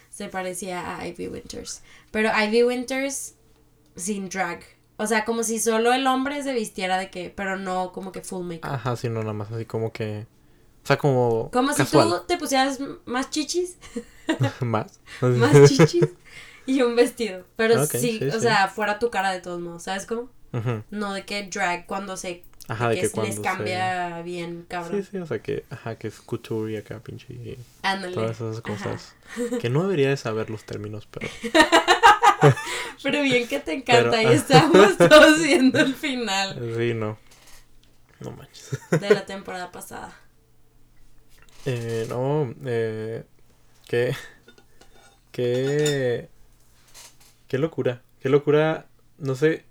se 0.10 0.30
parecía 0.30 0.98
a 0.98 1.08
Ivy 1.08 1.28
Winters. 1.28 1.82
Pero 2.12 2.30
Ivy 2.36 2.64
Winters 2.64 3.36
sin 3.96 4.30
drag. 4.30 4.64
O 4.98 5.08
sea, 5.08 5.26
como 5.26 5.44
si 5.44 5.60
solo 5.60 5.94
el 5.94 6.06
hombre 6.08 6.42
se 6.44 6.54
vistiera 6.54 6.98
de 6.98 7.10
que, 7.10 7.30
pero 7.30 7.58
no 7.58 7.92
como 7.92 8.12
que 8.12 8.22
full 8.22 8.46
makeup. 8.46 8.72
Ajá, 8.72 8.96
sino 8.96 9.22
nada 9.22 9.34
más 9.34 9.52
así 9.52 9.66
como 9.66 9.92
que 9.92 10.28
o 10.84 10.86
sea, 10.86 10.98
como. 10.98 11.50
Como 11.52 11.74
si 11.74 11.86
tú 11.86 12.22
te 12.28 12.38
pusieras 12.38 12.80
más 13.06 13.30
chichis. 13.30 13.78
más. 14.60 15.00
más 15.22 15.70
chichis. 15.70 16.10
Y 16.66 16.82
un 16.82 16.96
vestido. 16.96 17.46
Pero 17.56 17.86
sí, 17.86 18.20
o 18.36 18.40
sea, 18.40 18.68
fuera 18.68 19.00
tu 19.00 19.10
cara 19.10 19.32
de 19.32 19.40
todos 19.40 19.62
modos. 19.62 19.84
¿Sabes 19.84 20.06
cómo? 20.06 20.30
No 20.92 21.14
de 21.14 21.26
que 21.26 21.44
drag 21.44 21.86
cuando 21.86 22.18
se. 22.18 22.44
Ajá, 22.68 22.90
de 22.90 23.02
que, 23.02 23.10
cuando 23.10 23.30
les 23.30 23.42
cambia 23.42 24.22
bien, 24.22 24.66
cabrón. 24.68 25.04
Sí, 25.04 25.10
sí, 25.12 25.18
o 25.18 25.26
sea 25.26 25.40
que, 25.40 25.66
ajá, 25.70 25.98
que 25.98 26.08
es 26.08 26.22
couture 26.22 26.72
y 26.72 26.78
acá, 26.78 27.00
pinche. 27.00 27.58
Ándale. 27.82 28.14
Todas 28.14 28.38
esas 28.40 28.62
cosas. 28.62 29.16
Que 29.60 29.70
no 29.70 29.84
debería 29.84 30.10
de 30.10 30.18
saber 30.18 30.50
los 30.50 30.64
términos, 30.64 31.08
pero. 31.10 31.28
pero 33.04 33.22
bien 33.22 33.48
que 33.48 33.60
te 33.60 33.74
encanta. 33.74 34.22
y 34.22 34.28
estamos 34.28 34.98
todos 34.98 35.42
viendo 35.42 35.80
el 35.80 35.94
final. 35.96 36.56
Sí, 36.78 36.94
no. 36.94 37.18
No 38.20 38.32
manches. 38.32 38.80
De 38.92 39.10
la 39.10 39.26
temporada 39.26 39.72
pasada. 39.72 40.14
Eh, 41.66 42.06
no, 42.10 42.54
eh, 42.66 43.24
qué, 43.88 44.14
qué, 45.32 46.28
qué 47.48 47.58
locura, 47.58 48.02
qué 48.20 48.28
locura, 48.28 48.88
no 49.18 49.36
sé, 49.36 49.64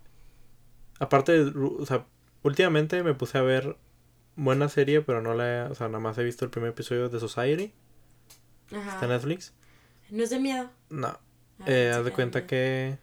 aparte, 0.99 1.45
de, 1.45 1.53
o 1.59 1.85
sea, 1.85 2.07
últimamente 2.43 3.03
me 3.03 3.13
puse 3.13 3.37
a 3.37 3.43
ver 3.43 3.77
buena 4.37 4.71
serie, 4.71 5.03
pero 5.03 5.21
no 5.21 5.35
la, 5.35 5.69
o 5.71 5.75
sea, 5.75 5.89
nada 5.89 6.01
más 6.01 6.17
he 6.17 6.25
visto 6.25 6.47
el 6.47 6.51
primer 6.51 6.71
episodio 6.71 7.11
de 7.11 7.21
Society, 7.21 7.73
Ajá. 8.75 8.95
está 8.95 9.05
en 9.05 9.13
Netflix. 9.13 9.53
¿No 10.09 10.23
es 10.23 10.31
de 10.31 10.39
miedo? 10.39 10.71
No, 10.89 11.09
ah, 11.09 11.21
eh, 11.67 11.93
haz 11.95 12.07
de 12.07 12.13
cuenta 12.13 12.47
que, 12.47 12.97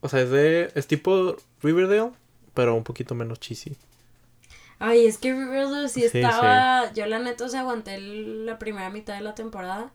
o 0.00 0.08
sea, 0.08 0.22
es 0.22 0.30
de, 0.30 0.72
es 0.74 0.88
tipo 0.88 1.36
Riverdale, 1.62 2.10
pero 2.54 2.74
un 2.74 2.82
poquito 2.82 3.14
menos 3.14 3.38
cheesy. 3.38 3.76
Ay, 4.78 5.06
es 5.06 5.18
que 5.18 5.32
Riverdale 5.32 5.88
sí, 5.88 6.04
estaba. 6.04 6.92
Yo 6.92 7.06
la 7.06 7.18
neta, 7.18 7.44
o 7.44 7.48
sea, 7.48 7.60
aguanté 7.60 7.98
la 7.98 8.58
primera 8.58 8.90
mitad 8.90 9.14
de 9.14 9.22
la 9.22 9.34
temporada. 9.34 9.92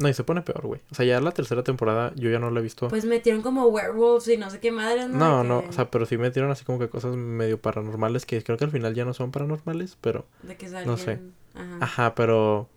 No, 0.00 0.08
y 0.08 0.14
se 0.14 0.24
pone 0.24 0.40
peor, 0.40 0.66
güey. 0.66 0.80
O 0.90 0.94
sea, 0.94 1.04
ya 1.04 1.20
la 1.20 1.32
tercera 1.32 1.62
temporada 1.62 2.12
yo 2.16 2.30
ya 2.30 2.38
no 2.38 2.50
la 2.50 2.60
he 2.60 2.62
visto. 2.62 2.88
Pues 2.88 3.04
metieron 3.04 3.42
como 3.42 3.66
werewolves 3.66 4.28
y 4.28 4.38
no 4.38 4.48
sé 4.48 4.58
qué 4.58 4.72
madre, 4.72 5.06
¿no? 5.08 5.18
No, 5.18 5.44
no, 5.44 5.58
o 5.68 5.72
sea, 5.72 5.90
pero 5.90 6.06
sí 6.06 6.16
metieron 6.16 6.50
así 6.50 6.64
como 6.64 6.78
que 6.78 6.88
cosas 6.88 7.16
medio 7.16 7.60
paranormales 7.60 8.24
que 8.24 8.42
creo 8.42 8.56
que 8.56 8.64
al 8.64 8.70
final 8.70 8.94
ya 8.94 9.04
no 9.04 9.12
son 9.12 9.30
paranormales, 9.30 9.98
pero. 10.00 10.26
De 10.42 10.56
que 10.56 10.68
No 10.68 10.96
sé. 10.96 11.20
Ajá. 11.54 11.76
Ajá, 11.80 12.14
pero. 12.14 12.68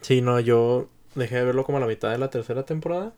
Sí, 0.00 0.20
no, 0.20 0.40
yo 0.40 0.88
dejé 1.14 1.36
de 1.36 1.44
verlo 1.44 1.64
como 1.64 1.78
a 1.78 1.80
la 1.80 1.86
mitad 1.86 2.10
de 2.10 2.18
la 2.18 2.28
tercera 2.28 2.64
temporada. 2.64 3.14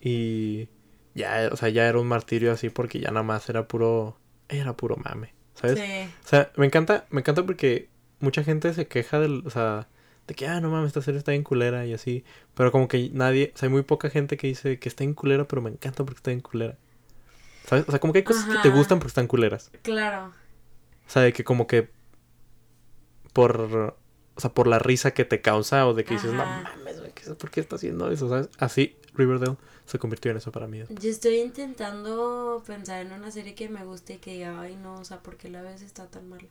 Y 0.00 0.68
ya, 1.14 1.48
o 1.52 1.56
sea, 1.56 1.68
ya 1.68 1.86
era 1.88 2.00
un 2.00 2.08
martirio 2.08 2.50
así 2.52 2.70
porque 2.70 2.98
ya 2.98 3.10
nada 3.10 3.22
más 3.22 3.48
era 3.48 3.68
puro. 3.68 4.16
Era 4.48 4.76
puro 4.76 4.96
mame. 4.96 5.32
¿Sabes? 5.54 5.78
Sí. 5.78 6.10
O 6.24 6.28
sea, 6.28 6.50
me 6.56 6.66
encanta, 6.66 7.06
me 7.10 7.20
encanta 7.20 7.44
porque 7.44 7.88
mucha 8.20 8.44
gente 8.44 8.72
se 8.74 8.86
queja 8.86 9.20
del, 9.20 9.42
o 9.46 9.50
sea, 9.50 9.88
de 10.26 10.34
que, 10.34 10.46
ah, 10.46 10.60
no 10.60 10.70
mames, 10.70 10.88
esta 10.88 11.02
serie 11.02 11.18
está 11.18 11.32
bien 11.32 11.42
culera 11.42 11.86
y 11.86 11.92
así. 11.92 12.24
Pero 12.54 12.70
como 12.72 12.88
que 12.88 13.10
nadie, 13.12 13.52
o 13.54 13.58
sea, 13.58 13.68
hay 13.68 13.72
muy 13.72 13.82
poca 13.82 14.10
gente 14.10 14.36
que 14.36 14.46
dice 14.46 14.78
que 14.78 14.88
está 14.88 15.04
en 15.04 15.14
culera, 15.14 15.46
pero 15.46 15.62
me 15.62 15.70
encanta 15.70 16.04
porque 16.04 16.18
está 16.18 16.30
en 16.30 16.40
culera. 16.40 16.76
¿Sabes? 17.66 17.84
O 17.88 17.90
sea, 17.90 18.00
como 18.00 18.12
que 18.12 18.20
hay 18.20 18.24
cosas 18.24 18.44
que 18.46 18.58
te 18.62 18.70
gustan 18.70 18.98
porque 18.98 19.08
están 19.08 19.26
culeras. 19.26 19.70
Claro. 19.82 20.32
O 21.06 21.10
sea, 21.10 21.22
de 21.22 21.32
que 21.32 21.44
como 21.44 21.66
que 21.66 21.90
por, 23.32 23.96
o 24.40 24.42
sea, 24.42 24.54
por 24.54 24.66
la 24.66 24.78
risa 24.78 25.10
que 25.12 25.26
te 25.26 25.42
causa 25.42 25.86
o 25.86 25.92
de 25.92 26.04
que 26.04 26.14
dices, 26.14 26.32
no 26.32 26.38
mames, 26.44 26.98
güey, 26.98 27.12
¿qué- 27.12 27.30
¿por 27.34 27.50
qué 27.50 27.60
está 27.60 27.76
haciendo 27.76 28.10
eso? 28.10 28.26
¿Sabes? 28.30 28.48
Así 28.58 28.96
Riverdale 29.12 29.56
se 29.84 29.98
convirtió 29.98 30.30
en 30.30 30.38
eso 30.38 30.50
para 30.50 30.66
mí. 30.66 30.82
Yo 30.88 31.10
estoy 31.10 31.40
intentando 31.40 32.62
pensar 32.66 33.04
en 33.04 33.12
una 33.12 33.30
serie 33.30 33.54
que 33.54 33.68
me 33.68 33.84
guste 33.84 34.14
y 34.14 34.18
que 34.18 34.32
diga, 34.32 34.58
ay 34.60 34.76
no, 34.76 34.94
o 34.94 35.04
sea, 35.04 35.18
¿por 35.18 35.36
qué 35.36 35.50
la 35.50 35.60
vez 35.60 35.82
está 35.82 36.06
tan 36.06 36.28
mala? 36.30 36.48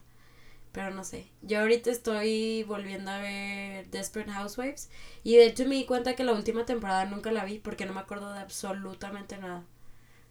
Pero 0.72 0.92
no 0.92 1.04
sé. 1.04 1.26
Yo 1.42 1.62
ahorita 1.62 1.90
estoy 1.90 2.62
volviendo 2.64 3.10
a 3.10 3.18
ver 3.18 3.90
Desperate 3.90 4.32
Housewives. 4.32 4.90
Y 5.24 5.36
de 5.36 5.48
hecho 5.48 5.66
me 5.66 5.74
di 5.74 5.86
cuenta 5.86 6.16
que 6.16 6.24
la 6.24 6.34
última 6.34 6.64
temporada 6.68 7.06
nunca 7.06 7.32
la 7.32 7.44
vi 7.44 7.58
porque 7.58 7.88
no 7.88 7.94
me 7.94 8.02
acuerdo 8.02 8.32
de 8.32 8.40
absolutamente 8.40 9.36
nada. 9.40 9.64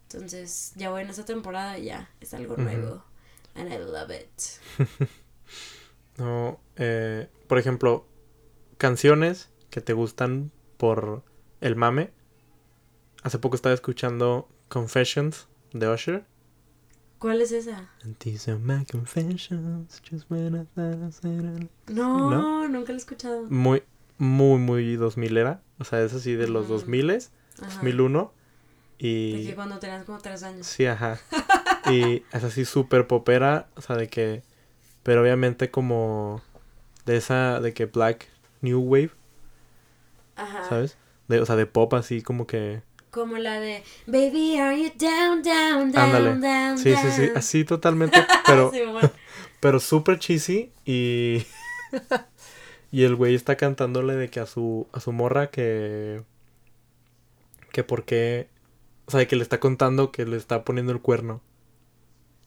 Entonces 0.05 0.73
ya 0.77 0.91
voy 0.91 1.03
en 1.03 1.11
esa 1.11 1.25
temporada 1.25 1.77
y 1.77 1.87
ya. 1.87 2.09
Es 2.21 2.35
algo 2.35 2.57
nuevo. 2.57 3.03
And 3.57 3.73
I 3.73 3.79
love 3.79 4.11
it. 4.13 5.09
No, 6.19 6.59
eh, 6.77 7.29
por 7.49 7.59
ejemplo, 7.59 8.07
canciones 8.77 9.51
que 9.71 9.81
te 9.81 9.93
gustan 9.93 10.53
por 10.77 11.25
el 11.61 11.77
mame. 11.77 12.13
Hace 13.23 13.39
poco 13.39 13.57
estaba 13.57 13.75
escuchando 13.75 14.49
Confessions 14.69 15.49
de 15.73 15.89
Usher. 15.89 16.25
¿Cuál 17.19 17.41
es 17.43 17.51
esa? 17.51 17.91
My 18.05 18.85
confessions, 18.87 20.01
just 20.09 20.31
when 20.31 20.55
I 20.55 20.67
thought 20.75 21.25
I. 21.25 21.69
No, 21.93 22.31
¿No? 22.31 22.69
nunca 22.69 22.93
la 22.93 22.99
he 22.99 23.01
escuchado. 23.01 23.43
Muy, 23.51 23.83
muy, 24.19 24.59
muy 24.61 24.95
2000 24.95 25.37
era. 25.37 25.63
O 25.81 25.85
sea, 25.85 26.01
es 26.03 26.15
así 26.15 26.35
de 26.35 26.47
los 26.47 26.67
Ujú. 26.67 26.75
2000 26.75 27.11
Ajá. 27.11 27.29
2001. 27.75 28.33
De 29.01 29.07
Y... 29.09 29.47
que 29.47 29.55
cuando 29.57 29.79
tenías 29.81 30.05
como 30.05 30.19
tres 30.19 30.45
años. 30.45 30.67
Sí, 30.67 30.87
ajá. 30.87 31.19
Y 31.91 32.23
es 32.33 32.45
así 32.45 32.65
súper 32.65 33.07
popera, 33.07 33.69
o 33.75 33.81
sea, 33.81 33.97
de 33.97 34.09
que... 34.09 34.43
Pero 35.03 35.23
obviamente 35.23 35.71
como... 35.71 36.43
De 37.09 37.17
esa, 37.17 37.59
de 37.59 37.73
que 37.73 37.87
Black 37.87 38.29
New 38.61 38.81
Wave, 38.83 39.13
Ajá. 40.37 40.69
¿sabes? 40.69 40.99
De, 41.27 41.41
o 41.41 41.47
sea, 41.47 41.57
de 41.57 41.65
pop 41.65 41.95
así 41.95 42.21
como 42.21 42.47
que... 42.47 42.83
Como 43.11 43.39
la 43.39 43.59
de 43.61 43.83
Baby, 44.07 44.59
are 44.59 44.79
you 44.79 44.91
down, 44.99 45.43
down, 45.43 45.91
down, 45.91 46.15
Ándale. 46.15 46.39
down, 46.39 46.77
Sí, 46.77 46.95
sí, 46.95 47.11
sí, 47.13 47.31
así 47.35 47.65
totalmente, 47.65 48.23
pero... 48.45 48.71
Sí, 48.75 48.83
bueno. 48.85 49.11
pero 49.61 49.81
súper 49.81 50.19
cheesy 50.19 50.71
y... 50.85 51.47
y 52.93 53.05
el 53.05 53.17
güey 53.17 53.35
está 53.35 53.57
cantándole 53.57 54.15
de 54.15 54.29
que 54.29 54.41
a 54.41 54.47
su, 54.47 54.87
a 54.93 55.01
su 55.01 55.11
morra 55.13 55.51
que... 55.51 56.25
Que 57.73 57.85
por 57.85 58.05
qué... 58.05 58.51
O 59.07 59.13
sea, 59.13 59.21
de 59.21 59.27
que 59.27 59.37
le 59.37 59.45
está 59.45 59.61
contando 59.61 60.13
que 60.13 60.27
le 60.27 60.37
está 60.37 60.63
poniendo 60.63 60.93
el 60.93 61.01
cuerno 61.01 61.41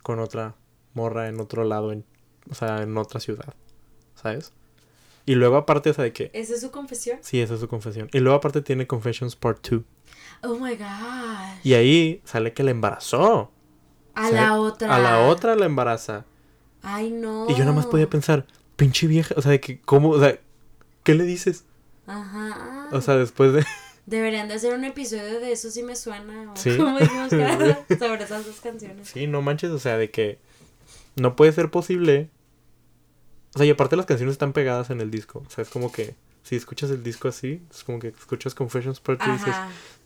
con 0.03 0.19
otra 0.19 0.53
morra 0.93 1.29
en 1.29 1.39
otro 1.39 1.63
lado, 1.63 1.91
en, 1.91 2.05
o 2.51 2.53
sea, 2.53 2.83
en 2.83 2.95
otra 2.95 3.19
ciudad, 3.19 3.55
¿sabes? 4.21 4.51
Y 5.25 5.35
luego 5.35 5.57
aparte, 5.57 5.89
o 5.91 5.93
sea, 5.93 6.03
de 6.03 6.13
que... 6.13 6.31
¿Esa 6.33 6.55
es 6.55 6.61
su 6.61 6.71
confesión? 6.71 7.19
Sí, 7.21 7.39
esa 7.41 7.53
es 7.53 7.59
su 7.59 7.67
confesión. 7.67 8.09
Y 8.11 8.19
luego 8.19 8.37
aparte 8.37 8.61
tiene 8.61 8.87
Confessions 8.87 9.35
Part 9.35 9.67
2. 9.69 9.81
Oh 10.43 10.55
my 10.55 10.75
gosh. 10.75 11.59
Y 11.63 11.73
ahí 11.75 12.21
sale 12.25 12.53
que 12.53 12.63
la 12.63 12.71
embarazó. 12.71 13.51
A 14.15 14.31
la 14.31 14.59
otra. 14.59 14.95
A 14.95 14.99
la 14.99 15.27
otra 15.27 15.55
la 15.55 15.65
embaraza. 15.65 16.25
Ay, 16.81 17.11
no. 17.11 17.45
Y 17.49 17.53
yo 17.53 17.59
nada 17.59 17.73
más 17.73 17.85
podía 17.85 18.09
pensar, 18.09 18.45
pinche 18.75 19.05
vieja, 19.07 19.35
o 19.37 19.41
sea, 19.41 19.51
de 19.51 19.59
que, 19.61 19.79
¿cómo? 19.81 20.09
O 20.09 20.19
sea, 20.19 20.39
¿qué 21.03 21.13
le 21.13 21.23
dices? 21.23 21.65
Ajá. 22.07 22.89
O 22.91 22.99
sea, 23.01 23.15
después 23.17 23.53
de... 23.53 23.63
Deberían 24.07 24.47
de 24.47 24.55
hacer 24.55 24.73
un 24.73 24.83
episodio 24.83 25.39
de 25.39 25.51
eso 25.51 25.69
si 25.69 25.83
me 25.83 25.95
suena. 25.95 26.51
O 26.51 26.55
Sí. 26.57 26.75
como 26.75 26.97
dijimos 26.99 27.29
sobre 27.99 28.23
esas 28.23 28.45
dos 28.45 28.59
canciones. 28.61 29.07
Sí, 29.07 29.27
no 29.27 29.43
manches, 29.43 29.69
o 29.69 29.77
sea, 29.79 29.97
de 29.97 30.09
que 30.09 30.39
no 31.15 31.35
puede 31.35 31.51
ser 31.51 31.69
posible. 31.69 32.29
O 33.53 33.57
sea, 33.57 33.65
y 33.65 33.69
aparte 33.69 33.95
las 33.95 34.05
canciones 34.05 34.33
están 34.33 34.53
pegadas 34.53 34.89
en 34.89 35.01
el 35.01 35.11
disco. 35.11 35.43
O 35.45 35.49
sea, 35.49 35.63
es 35.63 35.69
como 35.69 35.91
que 35.91 36.15
si 36.43 36.55
escuchas 36.55 36.89
el 36.89 37.03
disco 37.03 37.27
así, 37.27 37.61
es 37.69 37.83
como 37.83 37.99
que 37.99 38.09
escuchas 38.09 38.55
Confessions 38.55 38.99
Part 38.99 39.19
2 39.19 39.27
y 39.27 39.31
dices 39.33 39.55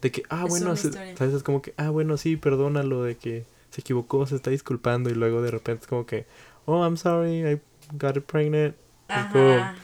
de 0.02 0.12
que, 0.12 0.24
ah, 0.30 0.44
Es 0.44 0.50
bueno, 0.50 0.76
se-. 0.76 0.92
¿sabes? 0.92 1.34
Es 1.34 1.44
como 1.44 1.62
que, 1.62 1.74
ah, 1.78 1.90
bueno, 1.90 2.18
sí, 2.18 2.36
perdónalo, 2.36 3.04
de 3.04 3.16
que 3.16 3.46
se 3.70 3.82
equivocó, 3.82 4.26
se 4.26 4.36
está 4.36 4.50
disculpando 4.52 5.10
y 5.10 5.14
luego 5.14 5.42
de 5.42 5.52
repente 5.52 5.84
es 5.84 5.88
como 5.88 6.06
que, 6.06 6.26
oh, 6.66 6.84
I'm 6.84 6.98
sorry, 6.98 7.46
I 7.46 7.62
got 7.94 8.18
it 8.18 8.24
pregnant. 8.24 8.76
Ajá. 9.08 9.76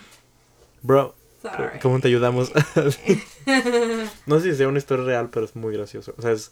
Bro, 0.81 1.15
Sorry. 1.41 1.79
¿cómo 1.79 1.99
te 1.99 2.07
ayudamos? 2.07 2.51
no 4.25 4.39
sé 4.39 4.51
si 4.51 4.57
sea 4.57 4.67
una 4.67 4.79
historia 4.79 5.05
real, 5.05 5.29
pero 5.31 5.45
es 5.45 5.55
muy 5.55 5.73
gracioso. 5.75 6.13
O 6.17 6.21
sea, 6.21 6.31
es 6.31 6.51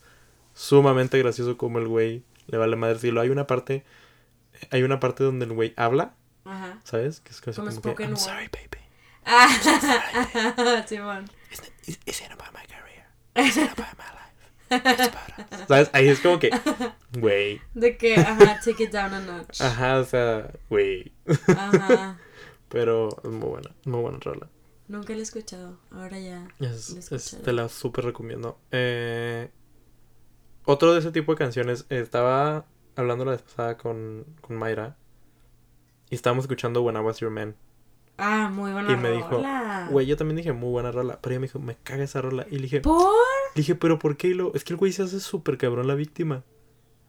sumamente 0.53 1.17
gracioso 1.17 1.57
como 1.57 1.79
el 1.79 1.87
güey 1.87 2.23
le 2.47 2.57
vale 2.57 2.75
madre 2.75 2.95
decirlo. 2.95 3.21
Hay 3.21 3.29
una 3.29 3.47
parte, 3.47 3.83
hay 4.71 4.83
una 4.83 4.99
parte 4.99 5.23
donde 5.23 5.45
el 5.45 5.53
güey 5.53 5.73
habla, 5.77 6.13
Ajá. 6.49 6.79
¿sabes? 6.83 7.21
Que 7.21 7.31
es 7.31 7.41
casi 7.41 7.59
Como 7.61 7.69
como, 7.81 7.95
que, 7.95 8.03
I'm 8.03 8.17
sorry, 8.17 8.47
baby. 8.49 8.83
Ah, 9.25 10.83
Simón. 10.87 11.29
It's, 11.51 11.61
it's, 11.87 11.99
it's 12.05 12.21
not 12.21 12.31
about 12.31 12.53
my 12.53 12.65
career. 12.65 13.05
It's 13.35 13.57
not 13.57 13.71
about 13.71 13.97
my 13.97 14.05
life. 14.05 14.25
¿Sabes? 15.67 15.89
Ahí 15.93 16.07
es 16.07 16.19
como 16.19 16.39
que, 16.39 16.49
güey. 17.19 17.61
De 17.73 17.97
que, 17.97 18.15
ajá, 18.15 18.59
take 18.63 18.83
it 18.83 18.91
down 18.91 19.13
a 19.13 19.19
notch. 19.19 19.61
Ajá, 19.61 19.99
o 19.99 20.05
sea, 20.05 20.51
güey. 20.69 21.11
Ajá. 21.47 22.17
Pero 22.69 23.09
es 23.23 23.29
muy 23.31 23.49
buena, 23.49 23.71
muy 23.85 24.01
buena 24.01 24.19
rola. 24.21 24.47
Nunca 24.87 25.13
la 25.13 25.19
he 25.19 25.23
escuchado. 25.23 25.79
Ahora 25.91 26.19
ya. 26.19 26.47
Es- 26.59 27.11
La 27.11 27.17
es- 27.17 27.37
te 27.43 27.51
la 27.53 27.67
súper 27.69 28.05
recomiendo. 28.05 28.59
Eh, 28.71 29.49
otro 30.65 30.93
de 30.93 30.99
ese 30.99 31.11
tipo 31.11 31.31
de 31.33 31.37
canciones, 31.39 31.85
eh, 31.89 31.99
estaba 31.99 32.65
hablando 32.95 33.25
la 33.25 33.31
vez 33.31 33.41
pasada 33.41 33.75
con, 33.77 34.25
con 34.41 34.55
Mayra 34.57 34.97
y 36.09 36.15
estábamos 36.15 36.45
escuchando 36.45 36.81
When 36.81 36.95
I 36.95 36.99
Was 36.99 37.19
Your 37.19 37.31
Man. 37.31 37.55
Ah, 38.17 38.49
muy 38.53 38.71
buena 38.73 38.91
Y 38.91 38.97
me 38.97 39.11
dijo, 39.11 39.29
rola. 39.29 39.87
Güey, 39.89 40.05
yo 40.05 40.17
también 40.17 40.35
dije 40.37 40.51
muy 40.51 40.69
buena 40.71 40.91
rola, 40.91 41.19
pero 41.21 41.33
ella 41.33 41.39
me 41.39 41.47
dijo, 41.47 41.59
me 41.59 41.75
caga 41.83 42.03
esa 42.03 42.21
rola. 42.21 42.45
Y 42.49 42.55
le 42.57 42.63
dije, 42.63 42.81
¿Por? 42.81 43.13
le 43.55 43.61
dije, 43.61 43.75
pero 43.75 43.97
¿por 43.97 44.17
qué? 44.17 44.29
Y 44.29 44.33
lo, 44.33 44.53
es 44.53 44.63
que 44.63 44.73
el 44.73 44.77
güey 44.77 44.91
se 44.91 45.03
hace 45.03 45.19
súper 45.19 45.57
cabrón 45.57 45.87
la 45.87 45.95
víctima. 45.95 46.43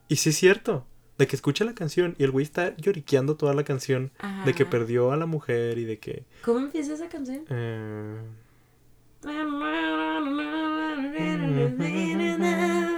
Y 0.09 0.17
sí 0.17 0.31
es 0.31 0.37
cierto, 0.37 0.87
de 1.19 1.27
que 1.27 1.35
escucha 1.37 1.65
la 1.65 1.75
canción 1.75 2.15
y 2.19 2.25
el 2.25 2.31
güey 2.31 2.45
está 2.45 2.77
lloriqueando 2.77 3.37
toda 3.37 3.55
la 3.55 3.65
canción 3.65 4.13
Ajá. 4.19 4.45
de 4.45 4.55
que 4.55 4.65
perdió 4.65 5.11
a 5.13 5.17
la 5.17 5.27
mujer 5.27 5.79
y 5.79 5.85
de 5.85 5.99
que... 5.99 6.25
¿Cómo 6.45 6.61
empieza 6.61 6.95
esa 6.95 7.09
canción? 7.09 7.45
eh, 7.49 8.21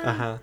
ajá. 0.04 0.40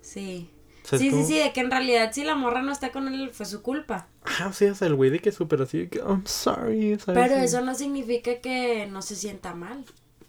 Sí. 0.00 0.50
Sí, 0.96 1.10
sí, 1.10 1.24
sí, 1.24 1.38
de 1.38 1.52
que 1.52 1.60
en 1.60 1.70
realidad 1.70 2.10
si 2.12 2.24
la 2.24 2.34
morra 2.34 2.62
no 2.62 2.72
está 2.72 2.90
con 2.90 3.08
él 3.08 3.30
fue 3.32 3.44
su 3.44 3.62
culpa. 3.62 4.06
Ajá, 4.24 4.52
sí, 4.52 4.64
o 4.66 4.74
sea, 4.74 4.88
el 4.88 4.94
güey 4.94 5.10
de 5.10 5.18
que 5.18 5.28
es 5.28 5.34
súper 5.34 5.60
así, 5.60 5.78
de 5.78 5.88
que 5.88 5.98
I'm 5.98 6.26
sorry, 6.26 6.98
¿sabes? 6.98 7.28
Pero 7.28 7.34
eso 7.42 7.60
no 7.60 7.74
significa 7.74 8.36
que 8.40 8.86
no 8.86 9.02
se 9.02 9.14
sienta 9.16 9.54
mal. 9.54 9.84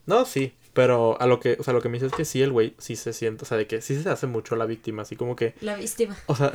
No, 0.06 0.26
sí, 0.26 0.54
pero 0.74 1.20
a 1.22 1.28
lo 1.28 1.40
que, 1.40 1.58
o 1.60 1.64
sea, 1.64 1.74
lo 1.74 1.82
que 1.82 1.90
me 1.90 1.94
dice 1.94 2.08
es 2.08 2.14
que 2.14 2.26
sí, 2.26 2.42
el 2.42 2.52
güey 2.52 2.74
sí 2.78 2.96
se 2.96 3.14
siente, 3.14 3.44
o 3.44 3.46
sea, 3.46 3.58
de 3.58 3.68
que 3.68 3.82
sí 3.82 4.02
se 4.02 4.10
hace 4.10 4.28
mucho 4.28 4.56
la 4.56 4.66
víctima, 4.66 5.04
así 5.04 5.16
como 5.16 5.36
que, 5.36 5.54
La 5.62 5.76
víctima. 5.76 6.18
o 6.26 6.36
sea, 6.36 6.52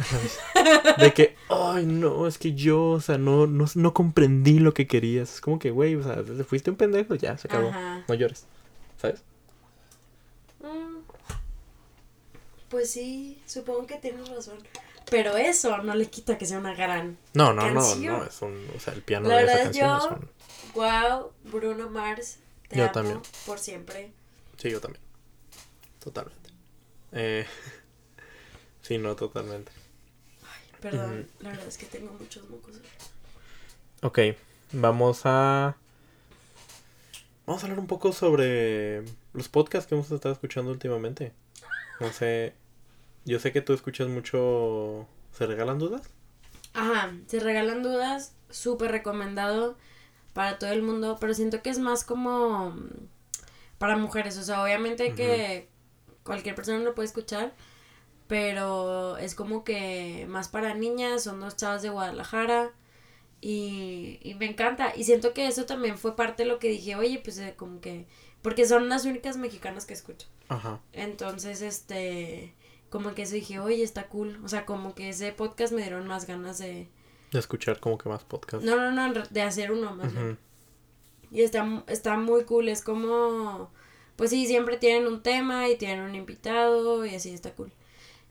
de 0.99 1.12
que, 1.12 1.37
ay, 1.49 1.87
no, 1.87 2.26
es 2.26 2.38
que 2.38 2.54
yo, 2.54 2.90
o 2.90 3.00
sea, 3.00 3.16
no, 3.16 3.46
no, 3.46 3.66
no 3.75 3.94
comprendí 3.94 4.58
lo 4.58 4.75
que 4.75 4.87
querías. 4.87 5.34
Es 5.34 5.40
como 5.40 5.58
que, 5.58 5.70
güey, 5.70 5.94
o 5.94 6.02
sea, 6.02 6.23
fuiste 6.44 6.70
un 6.70 6.76
pendejo, 6.76 7.14
ya, 7.14 7.38
se 7.38 7.49
acabó. 7.49 7.68
Ajá. 7.68 8.04
No 8.08 8.14
llores, 8.14 8.46
¿sabes? 9.00 9.23
Mm. 10.61 11.04
Pues 12.68 12.90
sí, 12.90 13.40
supongo 13.47 13.87
que 13.87 13.97
tienes 13.99 14.28
razón. 14.28 14.59
Pero 15.11 15.37
eso 15.37 15.78
no 15.78 15.94
le 15.94 16.06
quita 16.09 16.38
que 16.38 16.47
sea 16.47 16.59
una 16.59 16.75
gran. 16.75 17.18
No, 17.35 17.52
no, 17.52 17.71
no, 17.71 17.80
Canción. 17.80 18.18
no, 18.21 18.25
es 18.25 18.40
un, 18.42 18.66
o 18.75 18.80
sea, 18.80 18.94
el 18.94 19.02
piano 19.02 19.28
La 19.28 19.37
de 19.37 19.44
esa 19.44 19.52
verdad, 19.52 19.64
canción 19.64 19.99
yo- 19.99 20.06
es 20.06 20.12
un... 20.12 20.30
Wow, 20.75 21.33
Bruno 21.44 21.90
Mars. 21.90 22.38
Te 22.68 22.76
Yo 22.76 22.85
amo 22.85 22.92
también. 22.92 23.21
por 23.47 23.59
siempre. 23.59 24.12
Sí, 24.56 24.71
yo 24.71 24.80
también. 24.80 25.02
Totalmente. 26.02 26.50
Eh... 27.12 27.47
Sí, 28.83 28.99
no, 28.99 29.16
totalmente. 29.16 29.73
Perdón, 30.83 31.21
Ujú. 31.21 31.42
la 31.44 31.50
verdad 31.52 31.66
es 31.66 31.78
que 31.78 31.87
tengo 31.87 32.12
muchos 32.21 32.47
mocos. 32.50 32.75
Ok, 34.02 34.18
vamos 34.73 35.23
a... 35.25 35.75
Vamos 37.47 37.62
a 37.62 37.66
hablar 37.66 37.78
un 37.78 37.87
poco 37.87 38.12
sobre 38.12 39.02
los 39.33 39.49
podcasts 39.49 39.88
que 39.88 39.94
hemos 39.94 40.11
estado 40.11 40.35
escuchando 40.35 40.71
últimamente. 40.71 41.33
No 42.00 42.12
sé, 42.12 42.54
yo 43.24 43.38
sé 43.38 43.52
que 43.52 43.60
tú 43.62 43.72
escuchas 43.74 44.08
mucho... 44.08 45.08
¿Se 45.32 45.46
regalan 45.46 45.78
dudas? 45.78 46.10
Ajá, 46.72 47.12
se 47.26 47.40
regalan 47.40 47.82
dudas, 47.82 48.34
súper 48.50 48.90
recomendado. 48.90 49.76
para 50.34 50.58
todo 50.58 50.72
el 50.72 50.82
mundo, 50.82 51.18
pero 51.20 51.34
siento 51.34 51.62
que 51.62 51.70
es 51.70 51.78
más 51.78 52.04
como 52.04 52.70
mm, 52.72 53.08
para 53.78 53.96
mujeres, 53.96 54.38
o 54.38 54.42
sea, 54.44 54.62
obviamente 54.62 55.14
que 55.14 55.68
cualquier 56.24 56.54
persona 56.56 56.78
lo 56.80 56.94
puede 56.94 57.06
escuchar, 57.08 57.54
pero 58.26 59.16
es 59.18 59.34
como 59.34 59.64
que 59.64 60.26
más 60.28 60.48
para 60.48 60.74
niñas, 60.74 61.24
son 61.24 61.40
dos 61.40 61.56
chavas 61.56 61.82
de 61.82 61.90
Guadalajara 61.90 62.72
y, 63.40 64.18
y 64.22 64.34
me 64.36 64.46
encanta 64.46 64.94
y 64.96 65.04
siento 65.04 65.34
que 65.34 65.46
eso 65.48 65.66
también 65.66 65.98
fue 65.98 66.16
parte 66.16 66.44
de 66.44 66.48
lo 66.48 66.58
que 66.58 66.68
dije, 66.70 66.96
oye, 66.96 67.20
pues 67.22 67.38
eh, 67.38 67.54
como 67.56 67.80
que, 67.80 68.06
porque 68.44 68.66
son 68.66 68.90
las 68.90 69.06
únicas 69.06 69.38
mexicanas 69.38 69.86
que 69.86 69.94
escucho. 69.94 70.26
Ajá. 70.50 70.78
Entonces, 70.92 71.62
este, 71.62 72.54
como 72.90 73.14
que 73.14 73.22
eso 73.22 73.36
dije, 73.36 73.58
oye, 73.58 73.82
está 73.82 74.06
cool. 74.08 74.38
O 74.44 74.48
sea, 74.48 74.66
como 74.66 74.94
que 74.94 75.08
ese 75.08 75.32
podcast 75.32 75.72
me 75.72 75.80
dieron 75.80 76.06
más 76.06 76.26
ganas 76.26 76.58
de... 76.58 76.86
De 77.32 77.38
escuchar 77.38 77.80
como 77.80 77.96
que 77.96 78.10
más 78.10 78.22
podcast. 78.24 78.62
No, 78.62 78.76
no, 78.76 78.90
no, 78.90 79.22
de 79.30 79.40
hacer 79.40 79.72
uno 79.72 79.96
más. 79.96 80.12
Y 81.30 81.40
está, 81.40 81.84
está 81.86 82.18
muy 82.18 82.44
cool, 82.44 82.68
es 82.68 82.82
como... 82.82 83.72
Pues 84.14 84.28
sí, 84.28 84.46
siempre 84.46 84.76
tienen 84.76 85.06
un 85.06 85.22
tema 85.22 85.70
y 85.70 85.78
tienen 85.78 86.04
un 86.04 86.14
invitado 86.14 87.06
y 87.06 87.14
así 87.14 87.32
está 87.32 87.54
cool. 87.54 87.72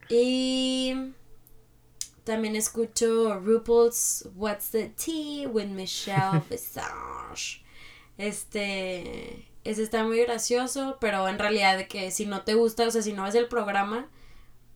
Y 0.09 0.93
también 2.23 2.55
escucho 2.55 3.39
RuPaul's 3.39 4.29
What's 4.35 4.69
the 4.69 4.89
Tea 4.89 5.47
with 5.47 5.69
Michelle 5.69 6.43
Visage. 6.51 7.63
Este, 8.19 9.47
ese 9.63 9.83
está 9.83 10.03
muy 10.03 10.19
gracioso, 10.21 10.97
pero 10.99 11.27
en 11.27 11.39
realidad 11.39 11.77
de 11.77 11.87
que 11.87 12.11
si 12.11 12.25
no 12.25 12.41
te 12.41 12.53
gusta, 12.53 12.87
o 12.87 12.91
sea, 12.91 13.01
si 13.01 13.13
no 13.13 13.23
ves 13.23 13.35
el 13.35 13.47
programa, 13.47 14.09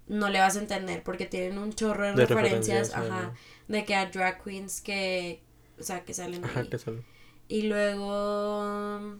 no 0.07 0.29
le 0.29 0.39
vas 0.39 0.55
a 0.55 0.59
entender 0.59 1.03
porque 1.03 1.25
tienen 1.25 1.57
un 1.57 1.73
chorro 1.73 2.05
de, 2.05 2.13
De 2.13 2.25
referencias, 2.25 2.89
referencias, 2.89 2.93
ajá, 2.93 3.33
de 3.67 3.85
que 3.85 3.95
a 3.95 4.05
drag 4.05 4.43
queens 4.43 4.81
que, 4.81 5.41
o 5.79 5.83
sea, 5.83 6.05
que 6.05 6.13
salen 6.13 6.45
Ajá, 6.45 6.61
ahí. 6.61 6.69
que 6.69 6.77
sale. 6.77 7.03
Y 7.49 7.63
luego, 7.63 9.17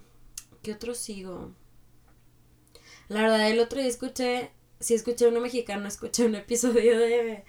¿qué 0.61 0.73
otro 0.73 0.93
sigo? 0.95 1.51
La 3.09 3.21
verdad, 3.21 3.49
el 3.49 3.59
otro 3.59 3.79
día 3.79 3.89
escuché, 3.89 4.51
sí 4.79 4.93
escuché 4.93 5.27
uno 5.27 5.39
mexicano, 5.41 5.87
escuché 5.87 6.25
un 6.25 6.35
episodio 6.35 6.97
de 6.97 7.43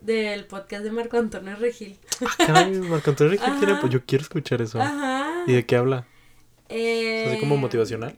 del 0.00 0.46
podcast 0.46 0.84
de 0.84 0.92
Marco 0.92 1.16
Antonio 1.18 1.56
Regil. 1.56 1.98
Ah, 2.24 2.34
caray, 2.46 2.70
Marco 2.78 3.10
Antonio 3.10 3.32
Regil 3.32 3.58
tiene, 3.58 3.72
Ajá. 3.72 3.80
pues 3.80 3.92
yo 3.92 4.04
quiero 4.06 4.22
escuchar 4.22 4.62
eso. 4.62 4.80
Ajá. 4.80 5.42
¿Y 5.48 5.54
de 5.54 5.66
qué 5.66 5.74
habla? 5.74 6.06
Eh, 6.68 7.26
¿Así 7.28 7.40
como 7.40 7.56
motivacional? 7.56 8.16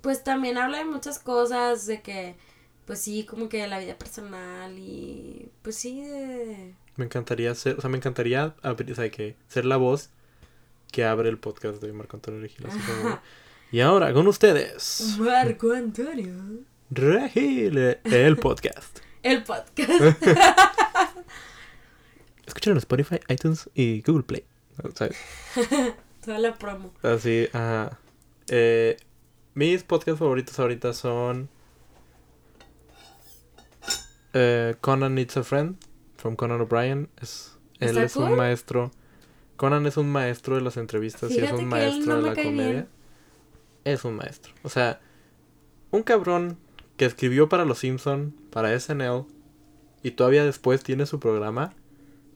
Pues 0.00 0.24
también 0.24 0.58
habla 0.58 0.78
de 0.78 0.84
muchas 0.84 1.18
cosas, 1.18 1.86
de 1.86 2.02
que, 2.02 2.36
pues 2.86 3.00
sí, 3.00 3.24
como 3.24 3.48
que 3.48 3.62
de 3.62 3.68
la 3.68 3.78
vida 3.78 3.96
personal 3.96 4.78
y, 4.78 5.50
pues 5.62 5.76
sí, 5.76 6.02
de... 6.02 6.74
Me 6.96 7.04
encantaría 7.04 7.54
ser, 7.54 7.76
o 7.78 7.80
sea, 7.80 7.90
me 7.90 7.96
encantaría 7.96 8.54
abrir, 8.62 8.92
o 8.92 8.94
sea, 8.94 9.10
que 9.10 9.36
ser 9.48 9.64
la 9.64 9.76
voz 9.76 10.10
que 10.90 11.04
abre 11.04 11.28
el 11.28 11.38
podcast 11.38 11.82
de 11.82 11.92
Marco 11.92 12.16
Antonio 12.16 12.40
Regil. 12.40 12.66
Así 12.66 12.78
como, 12.78 13.20
y 13.72 13.80
ahora 13.80 14.12
con 14.12 14.26
ustedes, 14.26 15.16
Marco 15.18 15.72
Antonio. 15.72 16.34
Regil, 16.90 17.78
eh, 17.78 18.00
el 18.04 18.36
podcast. 18.36 19.00
El 19.22 19.42
podcast. 19.42 19.90
Escuchen 22.46 22.70
en 22.72 22.78
Spotify, 22.78 23.18
iTunes 23.28 23.68
y 23.74 24.00
Google 24.02 24.22
Play. 24.22 24.44
¿sabes? 24.94 25.16
La 26.36 26.54
promo. 26.54 26.92
Así, 27.02 27.48
ajá. 27.52 27.98
Eh, 28.48 28.96
mis 29.54 29.82
podcasts 29.82 30.18
favoritos 30.18 30.58
ahorita 30.58 30.92
son 30.92 31.48
eh, 34.34 34.74
Conan 34.82 35.14
Needs 35.14 35.38
a 35.38 35.42
Friend, 35.42 35.76
from 36.16 36.36
Conan 36.36 36.60
O'Brien. 36.60 37.08
Es, 37.20 37.56
él 37.80 37.98
¿Está 37.98 38.02
es 38.04 38.16
un 38.16 38.36
maestro. 38.36 38.90
Conan 39.56 39.86
es 39.86 39.96
un 39.96 40.10
maestro 40.12 40.56
de 40.56 40.60
las 40.60 40.76
entrevistas 40.76 41.30
y 41.30 41.38
es 41.38 41.50
un 41.50 41.66
maestro 41.66 42.16
no 42.16 42.22
de 42.22 42.28
la 42.28 42.34
comedia. 42.34 42.70
bien. 42.70 42.88
Es 43.84 44.04
un 44.04 44.16
maestro. 44.16 44.52
O 44.62 44.68
sea, 44.68 45.00
un 45.90 46.02
cabrón 46.02 46.58
que 46.98 47.06
escribió 47.06 47.48
para 47.48 47.64
Los 47.64 47.78
Simpson, 47.78 48.34
para 48.50 48.78
SNL, 48.78 49.24
y 50.02 50.10
todavía 50.12 50.44
después 50.44 50.82
tiene 50.82 51.06
su 51.06 51.18
programa, 51.18 51.72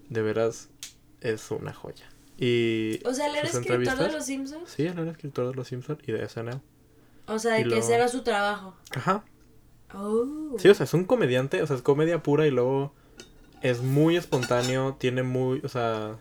de 0.08 0.22
veras 0.22 0.70
es 1.20 1.50
una 1.50 1.72
joya. 1.72 2.08
Y 2.38 3.00
O 3.06 3.14
sea, 3.14 3.26
él 3.28 3.36
era 3.36 3.48
escritor 3.48 3.96
de 3.98 4.12
Los 4.12 4.24
Simpsons. 4.26 4.68
Sí, 4.70 4.82
él 4.86 4.98
era 4.98 5.10
escritor 5.10 5.48
de 5.50 5.54
Los 5.54 5.68
Simpsons 5.68 6.00
y 6.06 6.12
de 6.12 6.24
SNL. 6.28 6.60
O 7.26 7.38
sea, 7.38 7.52
de 7.54 7.58
que 7.62 7.64
luego- 7.68 7.82
ese 7.84 7.94
era 7.94 8.08
su 8.08 8.22
trabajo. 8.22 8.74
Ajá. 8.94 9.24
Oh. 9.94 10.56
Sí, 10.58 10.68
o 10.68 10.74
sea, 10.74 10.84
es 10.84 10.94
un 10.94 11.04
comediante, 11.04 11.62
o 11.62 11.66
sea, 11.66 11.76
es 11.76 11.82
comedia 11.82 12.22
pura 12.22 12.46
y 12.46 12.50
luego 12.50 12.92
es 13.60 13.82
muy 13.82 14.16
espontáneo, 14.16 14.96
tiene 14.98 15.22
muy, 15.22 15.60
o 15.64 15.68
sea, 15.68 16.16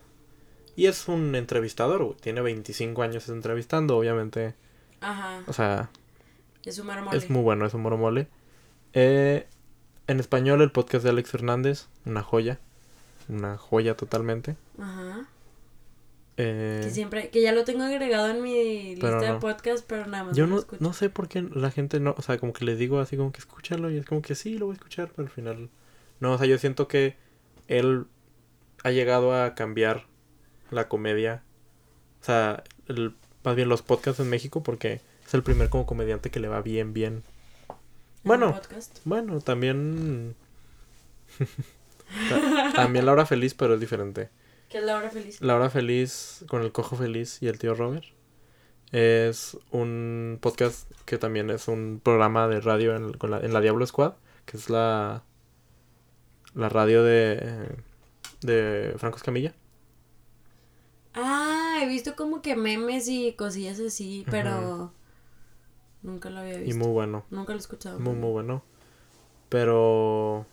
y 0.76 0.86
es 0.86 1.08
un 1.08 1.34
entrevistador, 1.34 2.04
güey, 2.04 2.16
tiene 2.18 2.40
25 2.42 3.02
años 3.02 3.28
entrevistando, 3.30 3.96
obviamente, 3.96 4.54
Ajá. 5.00 5.42
o 5.46 5.52
sea, 5.54 5.90
Es 6.64 6.76
su 6.76 6.84
mole. 6.84 7.00
es 7.16 7.30
muy 7.30 7.42
bueno, 7.42 7.66
es 7.66 7.74
un 7.74 7.80
moro 7.82 7.96
mole. 7.96 8.28
Eh, 8.92 9.46
en 10.06 10.20
español 10.20 10.60
el 10.60 10.70
podcast 10.70 11.02
de 11.02 11.10
Alex 11.10 11.30
Fernández, 11.30 11.88
una 12.04 12.22
joya, 12.22 12.60
una 13.28 13.56
joya 13.56 13.96
totalmente. 13.96 14.56
Ajá. 14.78 15.26
Eh, 16.44 16.80
Que 16.82 16.90
siempre, 16.90 17.28
que 17.30 17.40
ya 17.40 17.52
lo 17.52 17.62
tengo 17.64 17.84
agregado 17.84 18.28
en 18.30 18.42
mi 18.42 18.96
lista 18.96 19.20
de 19.20 19.38
podcast, 19.38 19.84
pero 19.86 20.06
nada 20.06 20.24
más 20.24 20.36
yo 20.36 20.46
no 20.48 20.56
lo 20.56 20.66
no, 20.80 20.92
sé 20.92 21.08
por 21.08 21.28
qué 21.28 21.42
la 21.42 21.70
gente 21.70 22.00
no, 22.00 22.14
o 22.18 22.22
sea, 22.22 22.38
como 22.38 22.52
que 22.52 22.64
les 22.64 22.78
digo 22.78 22.98
así 22.98 23.16
como 23.16 23.30
que 23.30 23.38
escúchalo 23.38 23.90
y 23.90 23.98
es 23.98 24.06
como 24.06 24.22
que 24.22 24.34
sí, 24.34 24.58
lo 24.58 24.66
voy 24.66 24.72
a 24.72 24.76
escuchar, 24.78 25.10
pero 25.14 25.26
al 25.28 25.32
final 25.32 25.70
no, 26.20 26.32
o 26.32 26.38
sea, 26.38 26.46
yo 26.48 26.58
siento 26.58 26.88
que 26.88 27.14
él 27.68 28.06
ha 28.82 28.90
llegado 28.90 29.34
a 29.40 29.54
cambiar 29.54 30.06
la 30.72 30.88
comedia, 30.88 31.42
o 32.20 32.24
sea, 32.24 32.64
el- 32.88 33.14
más 33.44 33.54
bien 33.56 33.68
los 33.68 33.82
podcasts 33.82 34.20
en 34.20 34.28
México 34.30 34.62
porque 34.62 35.00
es 35.26 35.34
el 35.34 35.42
primer 35.44 35.68
como 35.68 35.86
comediante 35.86 36.30
que 36.30 36.40
le 36.40 36.48
va 36.48 36.60
bien, 36.62 36.92
bien. 36.92 37.22
En 37.68 37.74
Bueno, 38.24 38.58
bueno, 39.04 39.40
también 39.40 40.34
ta- 42.28 42.72
también 42.74 43.06
La 43.06 43.12
Hora 43.12 43.26
Feliz, 43.26 43.54
pero 43.54 43.74
es 43.74 43.80
diferente. 43.80 44.28
Que 44.72 44.78
es 44.78 44.84
la 44.84 44.96
hora 44.96 45.10
feliz. 45.10 45.40
La 45.42 45.54
Hora 45.54 45.68
Feliz 45.70 46.44
con 46.48 46.62
el 46.62 46.72
Cojo 46.72 46.96
Feliz 46.96 47.42
y 47.42 47.48
el 47.48 47.58
tío 47.58 47.74
Robert. 47.74 48.04
Es 48.90 49.56
un 49.70 50.38
podcast 50.40 50.90
que 51.04 51.18
también 51.18 51.50
es 51.50 51.68
un 51.68 52.00
programa 52.02 52.48
de 52.48 52.60
radio 52.60 52.96
en, 52.96 53.12
con 53.12 53.30
la, 53.30 53.40
en 53.40 53.52
la 53.52 53.60
Diablo 53.60 53.86
Squad, 53.86 54.14
que 54.46 54.56
es 54.56 54.70
la, 54.70 55.24
la 56.54 56.68
radio 56.70 57.02
de, 57.04 57.68
de 58.40 58.94
Franco 58.96 59.18
Escamilla. 59.18 59.54
Ah, 61.14 61.78
he 61.82 61.86
visto 61.86 62.16
como 62.16 62.40
que 62.42 62.56
memes 62.56 63.08
y 63.08 63.34
cosillas 63.34 63.78
así, 63.80 64.24
pero 64.30 64.92
nunca 66.02 66.30
lo 66.30 66.40
había 66.40 66.54
Y 66.60 66.64
visto. 66.64 66.78
muy 66.78 66.88
bueno, 66.92 67.24
Nunca 67.30 67.52
lo 67.52 67.58
he 67.58 67.60
escuchado. 67.60 67.98
muy, 68.00 68.14
muy 68.14 68.30
bueno. 68.30 68.62
Pero 69.50 70.46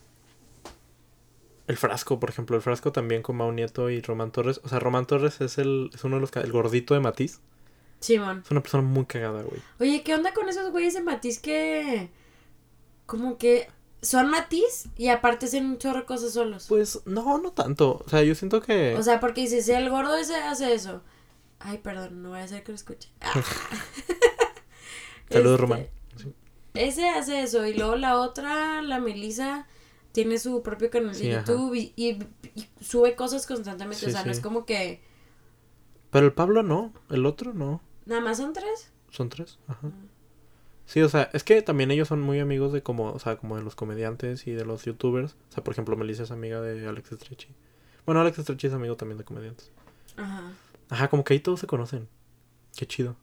el 1.69 1.77
frasco, 1.77 2.19
por 2.19 2.32
ejemplo, 2.32 2.55
el 2.55 2.63
frasco 2.63 2.91
también 2.91 3.21
con 3.21 3.38
Mau 3.38 3.51
Nieto 3.51 3.91
y 3.91 4.01
Román 4.01 4.32
Torres. 4.32 4.60
O 4.63 4.69
sea, 4.69 4.79
Román 4.79 5.05
Torres 5.05 5.39
es, 5.39 5.60
el, 5.60 5.91
es 5.93 6.03
uno 6.03 6.15
de 6.15 6.21
los, 6.21 6.36
el 6.36 6.51
gordito 6.51 6.95
de 6.95 6.99
Matiz. 6.99 7.41
Simón. 7.99 8.41
Es 8.43 8.49
una 8.49 8.62
persona 8.62 8.82
muy 8.82 9.05
cagada, 9.05 9.43
güey. 9.43 9.62
Oye, 9.79 10.01
¿qué 10.01 10.15
onda 10.15 10.34
con 10.34 10.49
esos 10.49 10.71
güeyes 10.71 10.95
de 10.95 11.01
Matiz 11.01 11.38
que 11.39 12.10
como 13.05 13.38
que 13.38 13.67
son 14.01 14.32
Matiz 14.32 14.88
y 14.97 15.10
aparte 15.10 15.45
hacen 15.45 15.67
un 15.67 15.77
chorro 15.77 15.99
de 15.99 16.05
cosas 16.08 16.34
solos? 16.34 16.65
Pues 16.67 17.01
no, 17.05 17.38
no 17.38 17.51
tanto. 17.51 18.01
O 18.03 18.10
sea, 18.10 18.23
yo 18.23 18.34
siento 18.34 18.62
que... 18.63 18.95
O 18.95 19.03
sea, 19.03 19.19
porque 19.19 19.41
dices, 19.41 19.69
el 19.69 19.91
gordo 19.91 20.15
ese 20.15 20.38
hace 20.38 20.73
eso. 20.73 21.03
Ay, 21.60 21.77
perdón, 21.77 22.23
no 22.23 22.29
voy 22.29 22.39
a 22.39 22.45
hacer 22.45 22.63
que 22.63 22.71
lo 22.71 22.77
escuche. 22.77 23.10
Ah. 23.21 23.34
Saludos, 25.29 25.51
Este, 25.51 25.62
Román. 25.62 25.88
Sí. 26.17 26.34
Ese 26.73 27.10
hace 27.10 27.43
eso 27.43 27.63
y 27.67 27.75
luego 27.75 27.95
la 27.95 28.19
otra, 28.19 28.82
la 28.82 28.99
Melissa, 28.99 29.67
tiene 30.12 30.39
su 30.39 30.62
propio 30.63 30.89
canal 30.89 31.10
de 31.13 31.15
Sí. 31.19 31.30
YouTube 31.30 31.74
y, 31.76 31.93
y- 31.95 32.19
y 32.56 32.67
sube 32.84 33.15
cosas 33.15 33.45
constantemente. 33.45 34.00
Sí, 34.06 34.08
o 34.08 34.12
sea, 34.12 34.26
no 34.26 34.32
es 34.32 34.39
como 34.39 34.65
que 34.65 35.02
Pero 36.12 36.26
el 36.26 36.34
Pablo 36.34 36.63
no, 36.63 36.91
el 37.10 37.26
otro 37.26 37.54
no. 37.54 37.82
nada 38.06 38.22
más 38.22 38.38
son 38.38 38.54
tres. 38.54 38.91
Son 39.12 39.30
tres, 39.30 39.60
ajá. 39.67 39.89
Sí, 40.86 41.02
o 41.04 41.10
sea, 41.10 41.30
es 41.34 41.43
que 41.43 41.62
también 41.62 41.91
ellos 41.91 42.08
son 42.08 42.19
muy 42.22 42.39
amigos 42.39 42.74
de 42.74 42.82
como, 42.82 43.12
o 43.12 43.19
sea, 43.19 43.38
como 43.38 43.56
de 43.56 43.62
los 43.62 43.76
comediantes 43.76 44.48
y 44.48 44.52
de 44.54 44.65
los 44.65 44.86
youtubers. 44.86 45.34
O 45.50 45.54
sea, 45.54 45.63
por 45.63 45.74
ejemplo, 45.74 45.95
Melissa 45.95 46.24
es 46.24 46.32
amiga 46.32 46.62
de 46.62 46.88
Alex 46.88 47.12
Estrechi. 47.12 47.50
Bueno, 48.08 48.22
Alex 48.22 48.39
Estrechi 48.39 48.65
es 48.67 48.74
amigo 48.74 48.95
también 48.98 49.19
de 49.19 49.24
comediantes. 49.24 49.72
Ajá. 50.17 50.52
Ajá, 50.89 51.08
como 51.10 51.24
que 51.24 51.34
ahí 51.36 51.39
todos 51.39 51.60
se 51.60 51.67
conocen. 51.67 52.08
Qué 52.76 52.88
chido. 52.88 53.15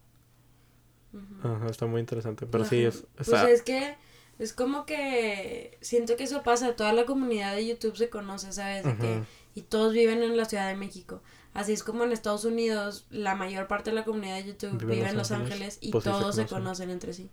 ujú. 1.13 1.49
Ajá, 1.49 1.67
está 1.69 1.87
muy 1.87 2.01
interesante. 2.01 2.47
Pero 2.47 2.65
sí, 2.65 2.85
es... 2.85 3.05
Pues 3.17 3.29
está- 3.29 3.51
es 3.51 3.63
que 3.63 3.97
es 4.39 4.53
como 4.53 4.85
que 4.87 5.79
siento 5.81 6.17
que 6.17 6.25
eso 6.25 6.43
pasa, 6.43 6.77
toda 6.77 6.93
la 6.93 7.05
comunidad 7.07 7.55
de 7.55 7.67
YouTube 7.67 7.97
se 7.97 8.11
conoce, 8.11 8.53
¿sabes? 8.53 8.85
De 8.85 8.97
que, 8.97 9.13
Ujú. 9.19 9.25
y 9.55 9.63
todos 9.63 9.93
viven 9.93 10.23
en 10.23 10.37
la 10.37 10.45
Ciudad 10.45 10.69
de 10.69 10.77
México. 10.77 11.23
Así 11.55 11.73
es 11.73 11.83
como 11.83 12.05
en 12.05 12.13
Estados 12.13 12.45
Unidos, 12.45 13.07
la 13.11 13.35
mayor 13.35 13.67
parte 13.67 13.91
de 13.91 13.97
la 13.97 14.05
comunidad 14.05 14.37
de 14.37 14.45
YouTube 14.45 14.79
vive, 14.79 15.09
en 15.09 15.17
Los 15.17 15.31
Ángeles, 15.33 15.79
y 15.81 15.91
pues 15.91 16.05
sí 16.05 16.11
se 16.11 16.19
todos 16.19 16.35
se 16.37 16.47
conocen. 16.47 16.91
entre 16.91 17.13
sí. 17.15 17.31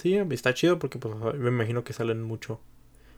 Sí, 0.00 0.14
está 0.30 0.54
chido 0.54 0.78
porque 0.78 0.98
pues 1.00 1.14
me 1.34 1.48
imagino 1.48 1.82
que 1.82 1.92
salen 1.92 2.22
mucho. 2.22 2.60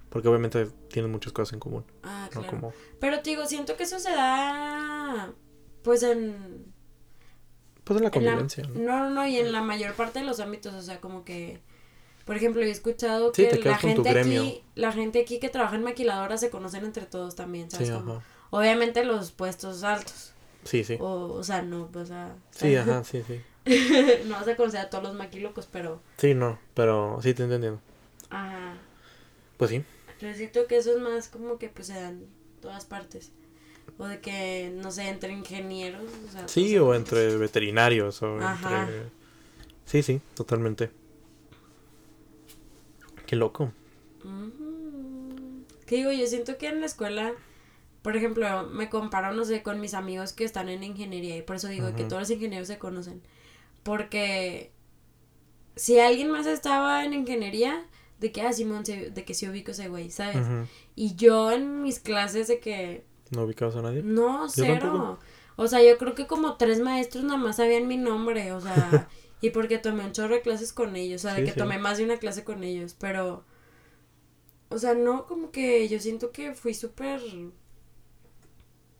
Porque 0.09 0.29
obviamente 0.29 0.67
tienen 0.91 1.11
muchas 1.11 1.33
cosas 1.33 1.53
en 1.55 1.61
común. 1.61 1.85
Ah, 2.03 2.29
No 2.35 2.41
claro. 2.41 2.49
como... 2.57 2.73
Pero 3.01 3.21
te 3.21 3.31
digo, 3.31 3.47
siento 3.47 3.77
que 3.77 3.83
eso 3.83 3.99
se 3.99 4.11
da 4.11 5.33
pues 5.83 6.03
en 6.03 6.73
Pues 7.83 7.99
en 7.99 8.05
la 8.05 8.09
en 8.09 8.25
la- 8.25 8.31
convivencia, 8.31 8.67
no, 8.69 9.01
no, 9.01 9.11
no, 9.11 9.27
y 9.27 9.37
en 9.39 9.53
la 9.53 9.61
mayor 9.61 9.95
parte 9.95 10.21
de 10.21 10.25
los 10.25 10.41
ámbitos, 10.41 10.73
o 10.73 10.81
sea, 10.83 11.01
como 11.01 11.25
que, 11.25 11.61
por 12.25 12.37
ejemplo, 12.37 12.63
he 12.63 12.71
escuchado 12.71 13.33
Sí, 13.35 13.47
que 13.49 13.59
la 13.69 13.77
gente 13.79 14.09
aquí, 14.11 14.63
la 14.75 14.93
gente 14.93 15.21
aquí 15.21 15.39
que 15.39 15.49
trabaja 15.49 15.77
en 15.77 15.83
maquiladora 15.83 16.37
se 16.39 16.51
conocen 16.51 16.85
entre 16.85 17.07
todos 17.07 17.35
también, 17.35 17.71
¿sabes? 17.71 17.89
Sí, 17.89 17.95
ajá. 17.95 18.23
Obviamente 18.51 19.05
los 19.05 19.33
puestos 19.33 19.83
altos, 19.83 20.33
Sí, 20.65 20.85
sí. 20.85 20.97
o, 21.01 21.33
o 21.33 21.43
sea, 21.45 21.63
no, 21.63 21.89
pues, 21.93 22.11
a, 22.11 22.35
Sí, 22.51 22.75
ajá, 22.77 23.05
sí, 23.05 23.23
sí. 23.27 23.41
no 24.27 24.35
vas 24.35 24.49
a 24.49 24.57
conocer 24.57 24.81
a 24.81 24.91
todos 24.91 25.05
los 25.05 25.15
maquilocos, 25.15 25.67
pero, 25.71 26.01
Sí, 26.19 26.35
no, 26.35 26.59
pero 26.75 27.19
sí 27.23 27.35
te 27.35 27.43
entendiendo. 27.45 27.81
ajá, 28.31 28.77
Pues 29.57 29.71
sí. 29.71 29.85
pero 30.21 30.35
siento 30.35 30.67
que 30.67 30.77
eso 30.79 30.93
es 30.97 31.01
más 31.03 31.29
como 31.29 31.59
que, 31.59 31.69
pues, 31.69 31.89
se 31.89 31.95
dan 31.95 32.15
en 32.23 32.29
todas 32.61 32.85
partes, 32.87 33.33
o 33.99 34.07
de 34.07 34.21
que, 34.21 34.73
no 34.75 34.91
sé, 34.91 35.09
entre 35.09 35.33
ingenieros, 35.33 36.05
o 36.29 36.33
sea, 36.33 36.49
Sí, 36.49 36.79
o 36.79 36.95
entre 36.95 37.37
veterinarios, 37.37 38.23
o 38.23 38.39
Ajá. 38.41 38.83
entre... 38.83 39.03
Sí, 39.85 40.03
sí, 40.03 40.21
totalmente. 40.35 40.91
Qué 43.27 43.37
loco. 43.37 43.73
Que 45.87 45.97
digo, 45.97 46.13
yo 46.13 46.27
siento 46.27 46.57
que 46.57 46.69
en 46.69 46.81
la 46.81 46.87
escuela, 46.87 47.33
por 48.03 48.17
ejemplo, 48.17 48.65
me 48.69 48.89
comparo, 48.89 49.33
no 49.35 49.45
sé, 49.45 49.63
con 49.63 49.81
mis 49.81 49.95
amigos 49.95 50.33
que 50.33 50.45
están 50.45 50.69
en 50.69 50.83
ingeniería 50.83 51.37
y 51.37 51.43
por 51.43 51.57
eso 51.57 51.69
digo 51.69 51.95
que 51.95 52.03
Ujú. 52.03 52.09
todos 52.09 52.23
los 52.23 52.31
ingenieros 52.31 52.69
se 52.69 52.79
conocen. 52.79 53.21
Porque 53.83 54.73
si 55.77 55.99
alguien 55.99 56.31
más 56.31 56.47
estaba 56.47 57.05
en 57.05 57.13
ingeniería, 57.13 57.85
de 58.21 58.33
que, 58.33 58.41
ah, 58.43 58.53
Simón, 58.53 58.87
se- 58.87 59.11
de 59.11 59.25
que 59.25 59.35
sí 59.35 59.47
ubico 59.49 59.73
ese 59.73 59.89
güey, 59.89 60.11
¿sabes? 60.11 60.37
Ujú. 60.37 60.67
Y 60.97 61.15
yo 61.17 61.51
en 61.53 61.83
mis 61.83 61.99
clases 62.01 62.47
de 62.49 62.61
que, 62.61 63.05
¿No 63.31 63.43
ubicabas 63.45 63.77
a 63.77 63.83
nadie? 63.83 64.03
no, 64.03 64.49
cero. 64.49 65.19
O 65.57 65.69
sea, 65.69 65.83
yo 65.83 65.99
creo 65.99 66.15
que 66.15 66.27
como 66.27 66.57
tres 66.57 66.81
maestros 66.81 67.25
nada 67.25 67.37
más 67.39 67.57
sabían 67.57 67.87
mi 67.87 67.97
nombre, 67.97 68.53
o 68.53 68.61
sea, 68.61 69.09
y 69.47 69.51
porque 69.51 69.79
tomé 69.79 70.05
un 70.05 70.13
chorro 70.13 70.35
de 70.35 70.43
clases 70.43 70.73
con 70.73 70.97
ellos, 70.97 71.25
o 71.25 71.29
sea, 71.29 71.35
de 71.35 71.41
Sí, 71.41 71.47
que 71.47 71.53
sí. 71.53 71.59
tomé 71.59 71.79
más 71.79 71.99
de 71.99 72.05
una 72.05 72.19
clase 72.19 72.45
con 72.45 72.65
ellos, 72.65 72.95
pero, 72.99 73.45
o 74.69 74.79
sea, 74.79 74.95
no, 74.95 75.27
como 75.27 75.51
que 75.51 75.89
yo 75.89 75.99
siento 76.01 76.33
que 76.33 76.55
fui 76.55 76.75
súper, 76.75 77.21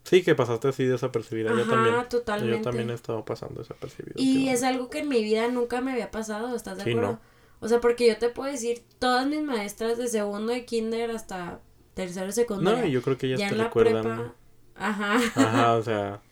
Sí, 0.05 0.23
que 0.23 0.35
pasaste 0.35 0.69
así 0.69 0.85
desapercibida. 0.85 1.51
yo 1.51 1.57
Ajá, 1.63 1.71
también. 1.71 2.09
totalmente. 2.09 2.57
Yo 2.59 2.63
también 2.63 2.91
he 2.91 2.95
estado 2.95 3.25
pasando 3.25 3.61
desapercibido. 3.61 4.15
y 4.19 4.49
es 4.49 4.63
algo 4.63 4.91
que 4.91 4.99
en 4.99 5.09
mi 5.09 5.23
vida 5.23 5.49
nunca 5.49 5.81
me 5.81 5.93
había 5.93 6.11
pasado, 6.11 6.55
¿estás 6.55 6.77
de 6.79 6.85
Sí, 6.85 6.91
acuerdo? 6.91 7.13
no. 7.13 7.21
O 7.61 7.69
sea, 7.69 7.81
porque 7.81 8.07
yo 8.07 8.19
te 8.19 8.29
puedo 8.29 8.51
decir, 8.53 8.83
todas 8.99 9.27
mis 9.27 9.41
maestras 9.43 9.97
de 9.97 10.09
segundo 10.09 10.53
de 10.53 10.67
kinder 10.67 11.11
hasta 11.11 11.61
tercero 11.95 12.27
de 12.27 12.33
secundaria, 12.33 12.83
No, 12.83 12.89
yo 12.89 13.01
creo 13.01 13.17
que 13.17 13.27
ellas 13.29 13.41
ya 13.41 13.49
te 13.49 13.53
en 13.55 13.59
la 13.59 13.65
recuerdan. 13.65 14.03
prepa, 14.05 14.35
ajá. 14.77 15.15
Ajá, 15.37 15.75
o 15.77 15.83
sea. 15.83 16.21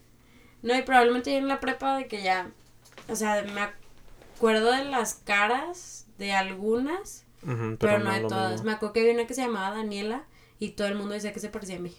No, 0.63 0.77
y 0.79 0.83
probablemente 0.83 1.33
ya 1.33 1.39
en 1.39 1.49
la 1.49 1.59
prepa 1.59 1.97
de 1.97 2.07
que 2.07 2.23
ya, 2.23 2.53
o 3.09 3.17
sea, 3.17 3.43
me 3.43 3.63
acuerdo 4.43 4.73
de 4.73 4.85
las 4.87 5.15
caras 5.15 6.09
de 6.19 6.33
algunas, 6.33 7.25
pero, 7.43 7.77
pero, 7.79 8.01
no, 8.01 8.13
de 8.13 8.23
todas. 8.23 8.51
mismo. 8.55 8.67
Me 8.67 8.73
acuerdo 8.73 8.93
que 8.93 9.01
había 9.03 9.13
una 9.15 9.29
que 9.29 9.35
se 9.35 9.43
llamaba 9.43 9.77
Daniela 9.77 10.25
y 10.59 10.71
todo 10.71 10.89
el 10.89 10.97
mundo 10.97 11.15
decía 11.15 11.33
que 11.33 11.39
se 11.39 11.49
parecía 11.49 11.77
a 11.77 11.79
mí. 11.79 11.95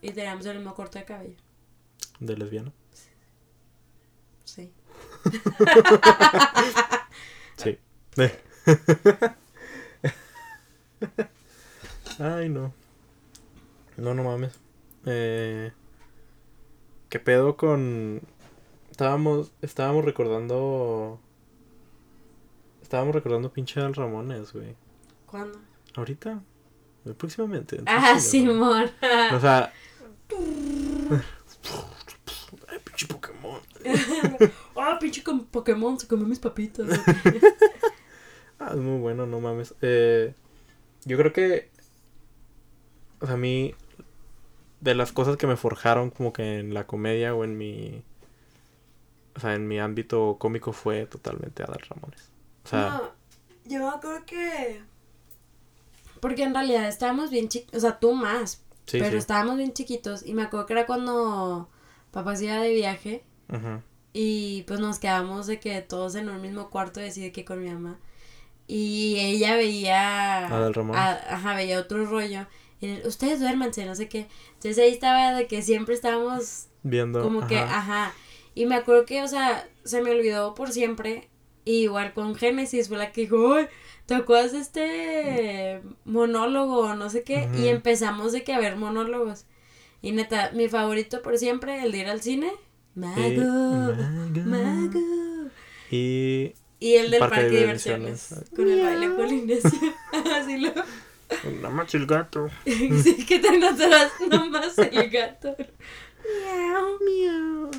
Y 0.00 0.12
teníamos 0.12 0.46
el 0.46 0.58
mismo 0.58 0.76
corte 0.76 1.00
de 1.00 1.04
cabello. 1.06 1.34
De 2.20 2.36
lesbiana. 2.36 2.70
Sí. 4.44 4.72
Sí. 7.56 7.78
Ay, 12.18 12.48
no. 12.48 12.72
No, 13.98 14.14
no 14.14 14.24
mames. 14.24 14.58
Eh, 15.04 15.72
¿Qué 17.10 17.18
pedo 17.18 17.58
con... 17.58 18.22
Estábamos, 18.90 19.52
estábamos 19.60 20.06
recordando... 20.06 21.20
Estábamos 22.90 23.14
recordando 23.14 23.52
pinche 23.52 23.80
Al 23.80 23.94
Ramones, 23.94 24.52
güey. 24.52 24.74
¿Cuándo? 25.26 25.60
Ahorita. 25.94 26.42
Eh, 27.06 27.14
Próximamente. 27.16 27.76
en 27.76 27.84
Ah. 27.86 28.18
Simón. 28.18 28.90
O 29.32 29.38
sea... 29.38 29.72
Ay, 32.68 32.78
pinche 32.82 33.06
Pokémon. 33.06 33.60
Ah, 34.76 34.98
pinche 35.00 35.22
con 35.22 35.44
Pokémon, 35.44 36.00
se 36.00 36.08
comió 36.08 36.26
mis 36.26 36.40
papitas. 36.40 36.88
Ah, 38.58 38.70
es 38.72 38.78
muy 38.78 38.98
bueno, 38.98 39.24
no 39.24 39.38
mames. 39.38 39.72
Eh, 39.82 40.34
yo 41.04 41.16
creo 41.16 41.32
que. 41.32 41.70
O 43.20 43.26
sea, 43.26 43.36
a 43.36 43.38
mí. 43.38 43.72
De 44.80 44.96
las 44.96 45.12
cosas 45.12 45.36
que 45.36 45.46
me 45.46 45.56
forjaron, 45.56 46.10
como 46.10 46.32
que 46.32 46.58
en 46.58 46.74
la 46.74 46.88
comedia 46.88 47.36
o 47.36 47.44
en 47.44 47.56
mi. 47.56 48.02
O 49.36 49.40
sea, 49.40 49.54
en 49.54 49.68
mi 49.68 49.78
ámbito 49.78 50.38
cómico 50.40 50.72
fue 50.72 51.06
totalmente 51.06 51.62
Adal 51.62 51.82
Ramones. 51.88 52.29
O 52.64 52.68
sea, 52.68 52.88
No, 52.90 53.02
yo 53.64 53.80
me 53.80 53.88
acuerdo 53.88 54.24
que... 54.26 54.82
Porque 56.20 56.42
en 56.42 56.52
realidad 56.54 56.86
estábamos 56.88 57.30
bien 57.30 57.48
chiquitos, 57.48 57.78
o 57.78 57.80
sea, 57.80 57.98
tú 57.98 58.12
más, 58.12 58.62
sí, 58.86 58.98
pero 58.98 59.12
sí. 59.12 59.16
estábamos 59.16 59.56
bien 59.56 59.72
chiquitos 59.72 60.24
y 60.26 60.34
me 60.34 60.42
acuerdo 60.42 60.66
que 60.66 60.74
era 60.74 60.84
cuando 60.86 61.70
papá 62.10 62.36
se 62.36 62.44
iba 62.44 62.56
de 62.56 62.74
viaje 62.74 63.24
Ujú. 63.48 63.80
y 64.12 64.62
pues 64.66 64.80
nos 64.80 64.98
quedamos 64.98 65.46
de 65.46 65.58
que 65.60 65.80
todos 65.80 66.14
en 66.16 66.28
un 66.28 66.42
mismo 66.42 66.68
cuarto 66.68 67.00
y 67.00 67.04
así 67.04 67.22
de 67.22 67.32
que 67.32 67.46
con 67.46 67.62
mi 67.62 67.70
mamá 67.70 67.98
y 68.66 69.16
ella 69.18 69.54
veía 69.56 70.46
Adal 70.46 70.74
Ramones. 70.74 71.00
a- 71.00 71.34
ajá 71.36 71.54
veía 71.54 71.78
otro 71.80 72.04
rollo 72.04 72.46
y 72.82 73.00
ustedes 73.06 73.40
duérmanse 73.40 73.86
no 73.86 73.94
sé 73.94 74.08
qué 74.08 74.26
entonces 74.54 74.78
ahí 74.78 74.90
estaba 74.92 75.32
de 75.32 75.46
que 75.46 75.62
siempre 75.62 75.94
estábamos 75.94 76.66
Viendo. 76.82 77.22
como 77.22 77.46
que 77.46 77.58
ajá 77.58 78.12
y 78.54 78.66
me 78.66 78.74
acuerdo 78.74 79.06
que 79.06 79.22
o 79.22 79.28
sea 79.28 79.66
se 79.84 80.02
me 80.02 80.10
olvidó 80.10 80.54
por 80.54 80.70
siempre 80.72 81.29
y 81.64 81.82
igual 81.82 82.12
con 82.14 82.34
Génesis 82.34 82.88
fue 82.88 82.96
la 82.98 83.12
que 83.12 83.22
dijo 83.22 83.54
"Ay, 83.54 83.66
¿te 84.06 84.14
acuerdas 84.14 84.52
de 84.52 84.58
este 84.60 85.82
monólogo 86.04 86.78
o 86.80 86.94
no 86.94 87.10
sé 87.10 87.22
qué? 87.22 87.48
Y 87.56 87.68
empezamos 87.68 88.32
de 88.32 88.42
que 88.44 88.52
a 88.52 88.58
ver 88.58 88.76
monólogos. 88.76 89.46
Y 90.02 90.12
neta, 90.12 90.50
mi 90.54 90.68
favorito 90.68 91.20
por 91.22 91.36
siempre, 91.38 91.82
el 91.84 91.92
de 91.92 91.98
ir 91.98 92.08
al 92.08 92.22
cine. 92.22 92.50
Mago, 92.94 93.20
Y- 93.20 93.36
Mago. 93.38 94.40
Mago. 94.46 95.00
Y. 95.90 96.52
Y 96.82 96.94
el 96.94 97.10
del 97.10 97.20
Parque 97.20 97.34
parque, 97.36 97.50
de 97.50 97.60
diversiones. 97.60 98.28
diversiones. 98.30 98.50
Con 98.56 98.70
el 98.70 98.82
baile 98.82 99.08
polinesio. 99.10 99.94
Así 100.34 100.56
lo. 100.58 100.72
No 101.60 101.70
manches 101.70 102.00
el 102.00 102.06
gato. 102.06 102.48
sí, 102.64 103.24
que 103.26 103.38
te 103.38 103.58
notas 103.58 104.10
nomás 104.28 104.76
el 104.78 105.10
gato. 105.10 105.54
Miau. 106.24 106.98
Miau. 107.04 107.70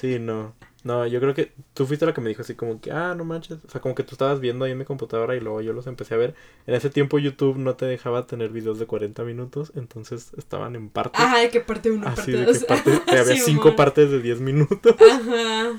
Sí, 0.00 0.18
no. 0.18 0.54
No, 0.84 1.06
yo 1.06 1.20
creo 1.20 1.32
que 1.32 1.52
tú 1.74 1.86
fuiste 1.86 2.04
la 2.06 2.12
que 2.12 2.20
me 2.20 2.28
dijo 2.28 2.42
así 2.42 2.54
como 2.54 2.80
que, 2.80 2.90
ah, 2.90 3.14
no 3.14 3.24
manches. 3.24 3.64
O 3.64 3.70
sea, 3.70 3.80
como 3.80 3.94
que 3.94 4.02
tú 4.02 4.14
estabas 4.14 4.40
viendo 4.40 4.64
ahí 4.64 4.72
en 4.72 4.78
mi 4.78 4.84
computadora 4.84 5.36
y 5.36 5.40
luego 5.40 5.60
yo 5.60 5.72
los 5.72 5.86
empecé 5.86 6.14
a 6.14 6.16
ver. 6.16 6.34
En 6.66 6.74
ese 6.74 6.90
tiempo 6.90 7.18
YouTube 7.20 7.56
no 7.56 7.76
te 7.76 7.86
dejaba 7.86 8.26
tener 8.26 8.50
videos 8.50 8.80
de 8.80 8.86
40 8.86 9.22
minutos, 9.22 9.72
entonces 9.76 10.32
estaban 10.36 10.74
en 10.74 10.88
partes. 10.88 11.20
Ajá, 11.20 11.38
de 11.38 11.50
que 11.50 11.60
parte 11.60 11.90
uno, 11.90 12.08
así 12.08 12.34
parte 12.66 13.00
que 13.06 13.12
había 13.18 13.34
Simón. 13.34 13.46
cinco 13.46 13.76
partes 13.76 14.10
de 14.10 14.20
10 14.20 14.40
minutos. 14.40 14.96
Ajá. 15.00 15.78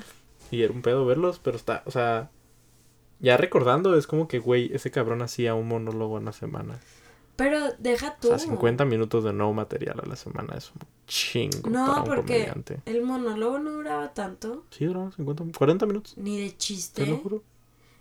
Y 0.50 0.62
era 0.62 0.72
un 0.72 0.82
pedo 0.82 1.04
verlos, 1.04 1.38
pero 1.42 1.56
está, 1.56 1.82
o 1.84 1.90
sea, 1.90 2.30
ya 3.20 3.36
recordando, 3.36 3.96
es 3.96 4.06
como 4.06 4.26
que, 4.26 4.38
güey, 4.38 4.70
ese 4.72 4.90
cabrón 4.90 5.20
hacía 5.20 5.54
un 5.54 5.68
monólogo 5.68 6.16
en 6.18 6.24
la 6.24 6.32
semana. 6.32 6.78
Pero 7.36 7.72
deja 7.78 8.16
tú. 8.20 8.28
O 8.28 8.38
sea, 8.38 8.48
50 8.48 8.84
minutos 8.84 9.24
de 9.24 9.32
nuevo 9.32 9.52
material 9.52 10.00
a 10.02 10.06
la 10.06 10.14
semana 10.16 10.54
es 10.56 10.70
un 10.70 10.80
chingo 11.06 11.68
No, 11.68 11.86
para 11.86 11.98
un 12.02 12.04
porque 12.06 12.32
comediante. 12.34 12.80
el 12.86 13.02
monólogo 13.02 13.58
no 13.58 13.70
duraba 13.72 14.14
tanto. 14.14 14.64
Sí, 14.70 14.84
duraba 14.84 15.10
50, 15.10 15.44
40 15.58 15.86
minutos. 15.86 16.16
Ni 16.16 16.38
de 16.40 16.50
Te 16.50 16.56
chiste. 16.56 17.06
lo 17.06 17.16
juro. 17.18 17.42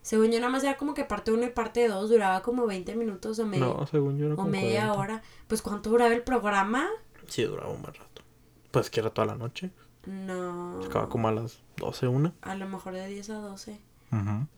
Según 0.03 0.31
yo, 0.31 0.39
nada 0.39 0.51
más 0.51 0.63
era 0.63 0.75
como 0.77 0.93
que 0.93 1.05
parte 1.05 1.31
1 1.31 1.45
y 1.45 1.49
parte 1.49 1.87
2 1.87 2.09
duraba 2.09 2.41
como 2.41 2.65
20 2.67 2.93
minutos 2.95 3.39
o, 3.39 3.45
media 3.45 3.65
No, 3.65 3.87
según 3.87 4.17
yo 4.17 4.25
era 4.25 4.33
o 4.33 4.37
como 4.37 4.49
media 4.49 4.87
40. 4.93 4.93
hora. 4.99 5.23
Pues, 5.47 5.61
¿cuánto 5.61 5.89
duraba 5.89 6.13
el 6.13 6.23
programa? 6.23 6.87
Sí, 7.27 7.43
duraba 7.43 7.69
un 7.71 7.81
buen 7.81 7.93
rato. 7.93 8.21
Pues 8.69 8.89
que 8.89 8.99
era 8.99 9.09
toda 9.11 9.27
la 9.27 9.35
noche. 9.35 9.71
No. 10.05 10.81
Se 10.81 10.87
acababa 10.89 11.09
como 11.09 11.29
a 11.29 11.31
las 11.31 11.61
12, 11.77 12.07
una. 12.07 12.33
A 12.41 12.55
lo 12.55 12.67
mejor 12.67 12.93
de 12.93 13.07
10 13.07 13.29
a 13.29 13.35
12. 13.39 13.79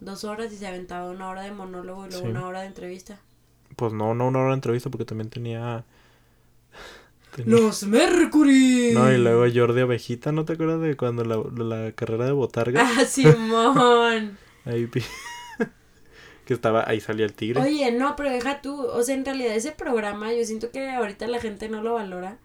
Dos 0.01 0.23
horas 0.25 0.51
y 0.51 0.57
se 0.57 0.67
aventaba 0.67 1.09
una 1.11 1.29
hora 1.29 1.43
de 1.43 1.51
monólogo 1.53 2.07
y 2.07 2.09
luego 2.09 2.25
Sí. 2.25 2.31
una 2.31 2.45
hora 2.47 2.61
de 2.61 2.67
entrevista. 2.67 3.19
Pues 3.75 3.93
no, 3.93 4.13
no 4.13 4.28
una 4.28 4.39
hora 4.39 4.49
de 4.49 4.56
entrevista 4.56 4.89
porque 4.89 5.06
también 5.06 5.30
tenía... 5.30 5.86
tenía- 7.36 7.56
¡Los 7.56 7.84
Mercury! 7.84 8.91
No, 8.93 9.12
y 9.12 9.17
luego 9.17 9.45
Jordi 9.54 9.82
Abejita, 9.82 10.32
¿no 10.32 10.45
te 10.45 10.54
acuerdas 10.54 10.82
de 10.82 10.95
cuando 10.95 11.23
la, 11.23 11.38
la 11.63 11.91
carrera 11.91 12.25
de 12.25 12.32
Botarga? 12.32 12.88
¡Ah, 12.97 13.06
Simón! 13.06 14.38
Ahí 14.65 14.89
que 16.45 16.54
estaba, 16.54 16.84
ahí 16.88 16.99
salía 16.99 17.25
el 17.25 17.34
tigre. 17.34 17.60
Oye, 17.62 17.91
no, 17.91 18.15
pero 18.15 18.30
deja 18.30 18.62
tú. 18.62 18.82
O 18.82 19.04
sea, 19.04 19.15
en 19.15 19.25
realidad 19.25 19.56
ese 19.56 19.71
programa 19.71 20.34
yo 20.34 20.43
siento 20.45 20.71
que 20.71 20.89
ahorita 20.89 21.28
la 21.28 21.39
gente 21.39 21.69
no 21.69 21.82
lo 21.82 21.93
valora. 21.93 22.38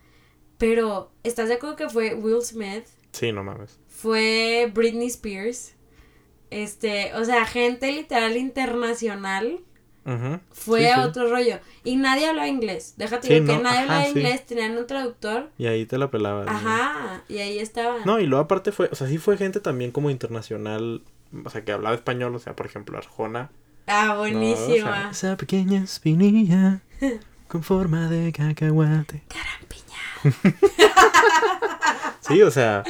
Pero, 0.59 1.11
¿estás 1.23 1.49
de 1.49 1.55
acuerdo 1.55 1.77
que 1.77 1.89
fue 1.89 2.15
Will 2.15 2.43
Smith? 2.43 2.85
Sí, 3.13 3.33
no 3.33 3.43
mames. 3.45 3.79
Fue 3.89 4.71
Britney 4.75 5.07
Spears. 5.09 5.75
Este, 6.51 7.15
o 7.15 7.25
sea, 7.25 7.47
gente 7.47 7.93
literal 7.93 8.37
internacional 8.37 9.61
Fue 10.53 10.81
Sí, 10.81 10.87
a 10.87 10.95
sí. 10.97 11.01
otro 11.03 11.29
rollo. 11.31 11.59
Y 11.85 11.97
nadie 11.97 12.29
hablaba 12.29 12.49
inglés. 12.49 12.95
Déjate 12.97 13.29
Sí, 13.29 13.35
que 13.35 13.41
no, 13.41 13.61
nadie 13.61 13.79
ajá, 13.79 13.81
hablaba 13.83 14.05
sí. 14.05 14.11
inglés, 14.11 14.47
tenían 14.47 14.77
un 14.77 14.87
traductor. 14.87 15.51
Y 15.59 15.67
ahí 15.67 15.87
te 15.87 15.99
la 15.99 16.11
pelabas. 16.11 16.47
¿no? 16.47 16.53
Ajá, 16.53 17.23
y 17.29 17.39
ahí 17.39 17.59
estaban. 17.59 18.01
No, 18.05 18.19
y 18.19 18.27
luego 18.27 18.45
aparte 18.45 18.73
fue, 18.73 18.89
o 18.91 18.95
sea, 18.95 19.07
sí 19.07 19.19
fue 19.19 19.37
gente 19.37 19.61
también 19.61 19.91
como 19.93 20.11
internacional, 20.11 21.03
o 21.45 21.51
sea, 21.51 21.65
que 21.65 21.73
hablaba 21.73 21.95
español, 21.95 22.35
o 22.35 22.39
sea, 22.39 22.57
por 22.57 22.67
ejemplo, 22.67 22.97
Arjona. 22.99 23.51
Ah, 23.87 24.07
No, 24.07 24.21
o 24.21 24.25
sea, 24.27 24.33
buenísima. 24.33 25.11
esa 25.11 25.37
pequeña 25.37 25.83
espinilla 25.85 26.81
con 27.49 27.63
forma 27.63 28.09
de 28.09 28.33
cacahuate. 28.33 29.23
Sí, 32.21 32.43
o 32.43 32.51
sea, 32.51 32.85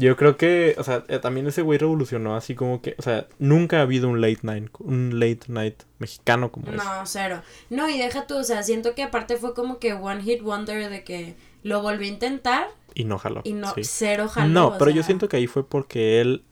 yo 0.00 0.16
creo 0.16 0.36
que, 0.38 0.74
o 0.78 0.82
sea, 0.82 1.04
eh, 1.08 1.18
también 1.18 1.46
ese 1.46 1.60
güey 1.60 1.78
revolucionó 1.78 2.34
así 2.34 2.54
como 2.54 2.80
que, 2.80 2.94
o 2.98 3.02
sea, 3.02 3.28
nunca 3.38 3.78
ha 3.78 3.82
habido 3.82 4.08
un 4.08 4.20
late 4.22 4.40
night, 4.42 4.70
un 4.78 5.20
late 5.20 5.40
night 5.48 5.82
mexicano 5.98 6.50
como 6.50 6.68
ese. 6.68 6.76
No, 6.76 7.04
cero. 7.04 7.42
No, 7.68 7.88
y 7.88 7.98
deja 7.98 8.26
tú, 8.26 8.38
o 8.38 8.44
sea, 8.44 8.62
siento 8.62 8.94
que 8.94 9.02
aparte 9.02 9.36
fue 9.36 9.52
como 9.52 9.78
que 9.78 9.92
one 9.92 10.22
hit 10.22 10.42
wonder 10.42 10.88
de 10.88 11.04
que 11.04 11.36
lo 11.62 11.82
volví 11.82 12.06
a 12.06 12.08
intentar 12.08 12.68
Y 12.94 13.04
no 13.04 13.18
jaló. 13.18 13.42
y 13.44 13.52
no, 13.52 13.74
sí. 13.74 13.84
cero 13.84 14.28
jaló. 14.28 14.48
No, 14.48 14.78
pero 14.78 14.90
yo 14.90 15.02
siento 15.02 15.28
que 15.28 15.36
ahí 15.36 15.46
fue 15.46 15.68
porque 15.68 16.22
él 16.22 16.44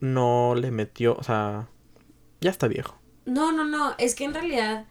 no 0.00 0.54
le 0.56 0.72
metió, 0.72 1.14
o 1.14 1.22
sea, 1.22 1.68
ya 2.40 2.50
está 2.50 2.66
viejo. 2.66 2.98
No, 3.26 3.52
no, 3.52 3.64
no, 3.64 3.94
es 3.98 4.14
que 4.16 4.24
en 4.24 4.34
realidad, 4.34 4.86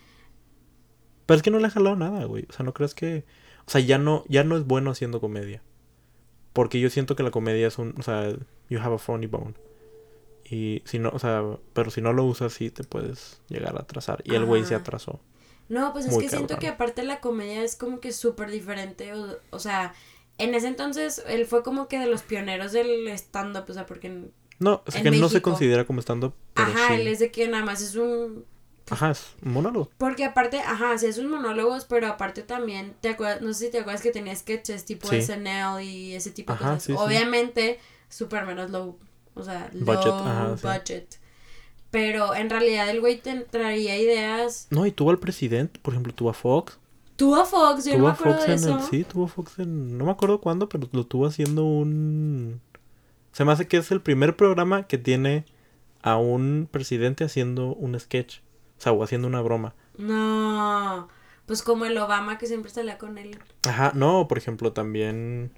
Pero 1.26 1.36
es 1.36 1.44
que 1.44 1.52
no 1.52 1.60
le 1.60 1.68
ha 1.68 1.72
jalado 1.72 1.98
nada, 1.98 2.24
güey. 2.24 2.46
O 2.50 2.54
sea, 2.54 2.64
no 2.66 2.74
crees 2.74 2.94
que. 2.94 3.26
O 3.66 3.70
sea, 3.70 3.82
ya 3.82 3.98
no, 3.98 4.24
ya 4.30 4.46
no 4.46 4.56
es 4.56 4.66
bueno 4.66 4.92
haciendo 4.92 5.20
comedia. 5.20 5.62
Porque 6.58 6.80
yo 6.80 6.90
siento 6.90 7.16
que 7.16 7.22
la 7.24 7.30
comedia 7.32 7.68
es 7.68 7.78
un. 7.78 7.94
O 8.00 8.02
sea, 8.02 8.30
you 8.70 8.80
have 8.80 8.96
a 8.96 8.98
funny 8.98 9.28
bone. 9.28 9.54
Y 10.44 10.82
si 10.86 10.98
no, 10.98 11.10
o 11.10 11.20
sea, 11.20 11.44
pero 11.74 11.92
si 11.92 12.02
no 12.02 12.14
lo 12.14 12.24
usas, 12.24 12.52
sí 12.54 12.72
te 12.72 12.84
puedes 12.84 13.42
llegar 13.48 13.76
a 13.78 13.82
atrasar. 13.82 14.22
Y 14.26 14.34
el 14.34 14.46
güey 14.46 14.66
se 14.66 14.76
atrasó. 14.76 15.20
no, 15.70 15.94
pues 15.94 16.06
es 16.08 16.18
que 16.18 16.30
siento 16.30 16.58
que 16.58 16.68
aparte 16.68 17.04
la 17.04 17.20
comedia 17.20 17.64
es 17.64 17.76
como 17.76 18.00
que 18.00 18.12
súper 18.12 18.50
diferente, 18.50 19.14
o, 19.14 19.38
o 19.52 19.60
sea, 19.60 19.94
en 20.38 20.56
ese 20.56 20.68
entonces 20.68 21.22
él 21.28 21.46
fue 21.46 21.62
como 21.64 21.88
que 21.88 22.00
de 22.00 22.08
los 22.08 22.22
pioneros 22.24 22.72
del 22.72 23.08
stand-up, 23.10 23.66
o 23.70 23.74
sea, 23.74 23.86
porque, 23.86 24.08
en- 24.08 24.32
No, 24.60 24.82
o 24.88 24.92
sea, 24.92 25.02
En 25.02 25.12
que 25.12 25.20
no 25.20 25.30
se 25.30 25.42
considera 25.42 25.86
como 25.86 26.00
estando. 26.00 26.34
Pero 26.56 26.70
ajá, 26.70 26.88
sí. 26.88 26.94
él 27.02 27.08
es 27.08 27.20
de 27.20 27.30
que 27.32 27.48
nada 27.48 27.64
más 27.66 27.82
es 27.82 27.96
un 27.96 28.46
Ajá, 28.90 29.12
es 29.12 29.34
un 29.44 29.54
monólogo. 29.54 29.90
Porque 29.98 30.24
aparte, 30.26 30.60
ajá, 30.60 30.98
sí, 30.98 31.08
esos 31.08 31.26
monólogos, 31.26 31.86
pero 31.86 32.08
aparte 32.08 32.42
también, 32.44 32.94
te 33.02 33.10
acuerdas, 33.10 33.42
no 33.42 33.54
sé 33.54 33.66
si 33.66 33.72
te 33.72 33.80
acuerdas 33.80 34.02
que 34.02 34.12
tenía 34.12 34.36
sketches 34.36 34.86
tipo 34.86 35.08
Sí. 35.10 35.22
SNL 35.22 35.82
y 35.84 36.14
ese 36.16 36.32
tipo 36.32 36.54
de 36.54 36.60
cosas. 36.60 36.84
sí. 36.84 36.94
Obviamente, 36.98 37.80
súper 38.10 38.46
menos 38.46 38.70
low, 38.72 38.98
o 39.36 39.44
sea, 39.44 39.70
low 39.74 39.86
Budget, 39.86 40.14
ajá, 40.14 40.58
sí. 40.58 40.66
budget. 40.68 41.20
Pero 41.92 42.36
en 42.36 42.50
realidad 42.50 42.90
el 42.90 43.00
güey 43.02 43.20
te 43.20 43.34
traía 43.42 43.98
ideas. 43.98 44.68
No, 44.72 44.86
y 44.86 44.92
tuvo 44.92 45.10
al 45.12 45.20
presidente, 45.20 45.80
por 45.82 45.94
ejemplo, 45.94 46.14
tuvo 46.14 46.30
a 46.30 46.34
Fox. 46.34 46.78
Tuvo 47.16 47.36
a 47.38 47.46
Fox, 47.46 47.86
yo 47.86 47.98
no 47.98 48.06
me 48.06 48.10
acuerdo 48.12 48.36
Fox 48.36 48.46
de 48.48 48.54
en 48.54 48.60
eso. 48.60 48.78
el. 48.78 48.84
Sí, 48.84 49.04
tuvo 49.04 49.26
a 49.26 49.28
Fox 49.28 49.60
en. 49.60 49.98
No 49.98 50.06
me 50.06 50.12
acuerdo 50.12 50.40
cuándo, 50.42 50.70
pero 50.70 50.88
lo 50.92 51.06
tuvo 51.06 51.26
haciendo 51.26 51.64
un. 51.64 52.62
Se 53.32 53.44
me 53.46 53.52
hace 53.54 53.68
que 53.68 53.78
es 53.78 53.90
el 53.92 54.02
primer 54.02 54.36
programa 54.36 54.86
que 54.88 54.98
tiene 54.98 55.46
a 56.02 56.18
un 56.18 56.68
presidente 56.70 57.24
haciendo 57.24 57.74
un 57.74 58.00
sketch. 58.00 58.40
O 58.78 58.82
sea, 58.82 58.92
o 58.92 59.04
haciendo 59.04 59.28
una 59.28 59.42
broma. 59.42 59.74
No, 59.98 61.08
pues 61.46 61.62
como 61.64 61.86
el 61.86 61.98
Obama 61.98 62.38
que 62.38 62.46
siempre 62.48 62.70
salía 62.72 62.98
con 62.98 63.18
él. 63.18 63.38
Ajá, 63.68 63.92
no, 63.96 64.28
por 64.28 64.38
ejemplo, 64.38 64.74
también. 64.74 65.52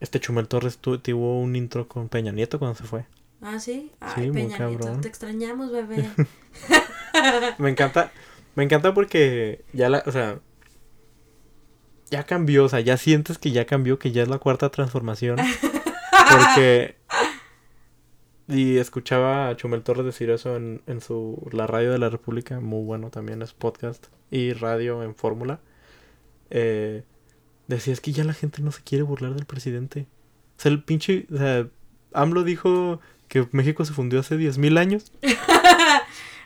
Este 0.00 0.18
Chumel 0.20 0.48
Torres 0.48 0.78
tu- 0.78 0.98
tuvo 0.98 1.40
un 1.40 1.56
intro 1.56 1.86
con 1.88 2.08
Peña 2.08 2.32
Nieto 2.32 2.58
cuando 2.58 2.74
se 2.76 2.84
fue. 2.84 3.04
Ah, 3.42 3.58
sí. 3.60 3.92
Ay, 4.00 4.12
Sí, 4.26 4.30
muy 4.30 4.42
Peña 4.42 4.66
Nieto, 4.66 4.92
te 5.00 5.08
extrañamos, 5.08 5.70
bebé. 5.70 6.08
Me 7.58 7.70
encanta. 7.70 8.10
Me 8.54 8.64
encanta 8.64 8.92
porque 8.94 9.64
ya 9.72 9.88
la. 9.88 10.02
O 10.06 10.12
sea. 10.12 10.38
Ya 12.10 12.24
cambió, 12.24 12.64
o 12.64 12.68
sea, 12.68 12.80
ya 12.80 12.96
sientes 12.96 13.38
que 13.38 13.52
ya 13.52 13.66
cambió, 13.66 13.98
que 13.98 14.10
ya 14.10 14.22
es 14.22 14.28
la 14.28 14.38
cuarta 14.38 14.70
transformación. 14.70 15.36
Porque. 16.30 16.96
Y 18.50 18.78
escuchaba 18.78 19.48
a 19.48 19.56
Chumel 19.56 19.82
Torres 19.82 20.04
decir 20.04 20.30
eso 20.30 20.56
en, 20.56 20.82
en 20.86 21.00
su 21.00 21.48
la 21.52 21.66
radio 21.66 21.92
de 21.92 21.98
la 21.98 22.10
República, 22.10 22.58
muy 22.60 22.84
bueno 22.84 23.10
también 23.10 23.42
es 23.42 23.52
podcast 23.52 24.06
y 24.30 24.52
radio 24.52 25.02
en 25.02 25.14
fórmula. 25.14 25.60
Eh, 26.50 27.04
decía 27.68 27.92
es 27.92 28.00
que 28.00 28.12
ya 28.12 28.24
la 28.24 28.34
gente 28.34 28.60
no 28.62 28.72
se 28.72 28.82
quiere 28.82 29.04
burlar 29.04 29.34
del 29.34 29.46
presidente. 29.46 30.06
O 30.58 30.62
sea, 30.62 30.72
el 30.72 30.82
pinche, 30.82 31.26
o 31.32 31.36
sea, 31.38 31.68
AMLO 32.12 32.42
dijo 32.42 33.00
que 33.28 33.46
México 33.52 33.84
se 33.84 33.92
fundió 33.92 34.20
hace 34.20 34.36
10.000 34.36 34.78
años. 34.78 35.12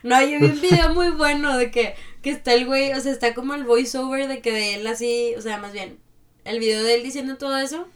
No, 0.05 0.21
yo 0.21 0.39
vi 0.39 0.45
un 0.45 0.61
video 0.61 0.93
muy 0.93 1.09
bueno 1.09 1.57
de 1.57 1.71
que, 1.71 1.95
que 2.21 2.29
está 2.29 2.53
el 2.53 2.67
güey, 2.67 2.93
o 2.93 3.01
sea, 3.01 3.11
está 3.11 3.33
como 3.33 3.55
el 3.55 3.63
voiceover 3.63 4.27
de 4.27 4.39
que 4.39 4.51
de 4.51 4.75
él 4.75 4.85
así, 4.85 5.33
o 5.35 5.41
sea, 5.41 5.57
más 5.57 5.73
bien, 5.73 5.97
el 6.45 6.59
video 6.59 6.83
de 6.83 6.95
él 6.95 7.03
diciendo 7.03 7.37
todo 7.37 7.57
eso, 7.57 7.87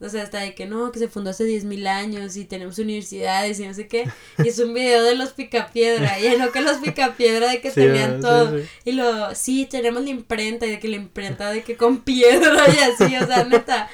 o 0.00 0.08
sea, 0.08 0.22
está 0.24 0.40
de 0.40 0.54
que 0.54 0.66
no, 0.66 0.92
que 0.92 0.98
se 0.98 1.08
fundó 1.08 1.30
hace 1.30 1.44
10.000 1.44 1.86
años 1.86 2.36
y 2.36 2.44
tenemos 2.44 2.78
universidades 2.78 3.58
y 3.58 3.66
no 3.66 3.72
sé 3.72 3.88
qué, 3.88 4.08
y 4.44 4.48
es 4.48 4.58
un 4.58 4.74
video 4.74 5.02
de 5.04 5.14
los 5.14 5.30
picapiedra, 5.30 6.20
y 6.20 6.36
no 6.36 6.52
que 6.52 6.60
los 6.60 6.78
picapiedra 6.78 7.48
de 7.48 7.60
que 7.60 7.70
Sí, 7.70 7.76
tenían 7.76 8.20
todo, 8.20 8.58
sí, 8.58 8.64
sí. 8.64 8.90
y 8.90 8.92
lo, 8.92 9.34
sí, 9.34 9.66
tenemos 9.70 10.02
la 10.02 10.10
imprenta, 10.10 10.66
y 10.66 10.70
de 10.70 10.78
que 10.80 10.88
la 10.88 10.96
imprenta 10.96 11.50
de 11.50 11.62
que 11.62 11.76
con 11.76 12.00
piedra 12.02 12.64
y 12.68 12.78
así, 12.78 13.16
o 13.16 13.26
sea, 13.26 13.44
neta, 13.44 13.88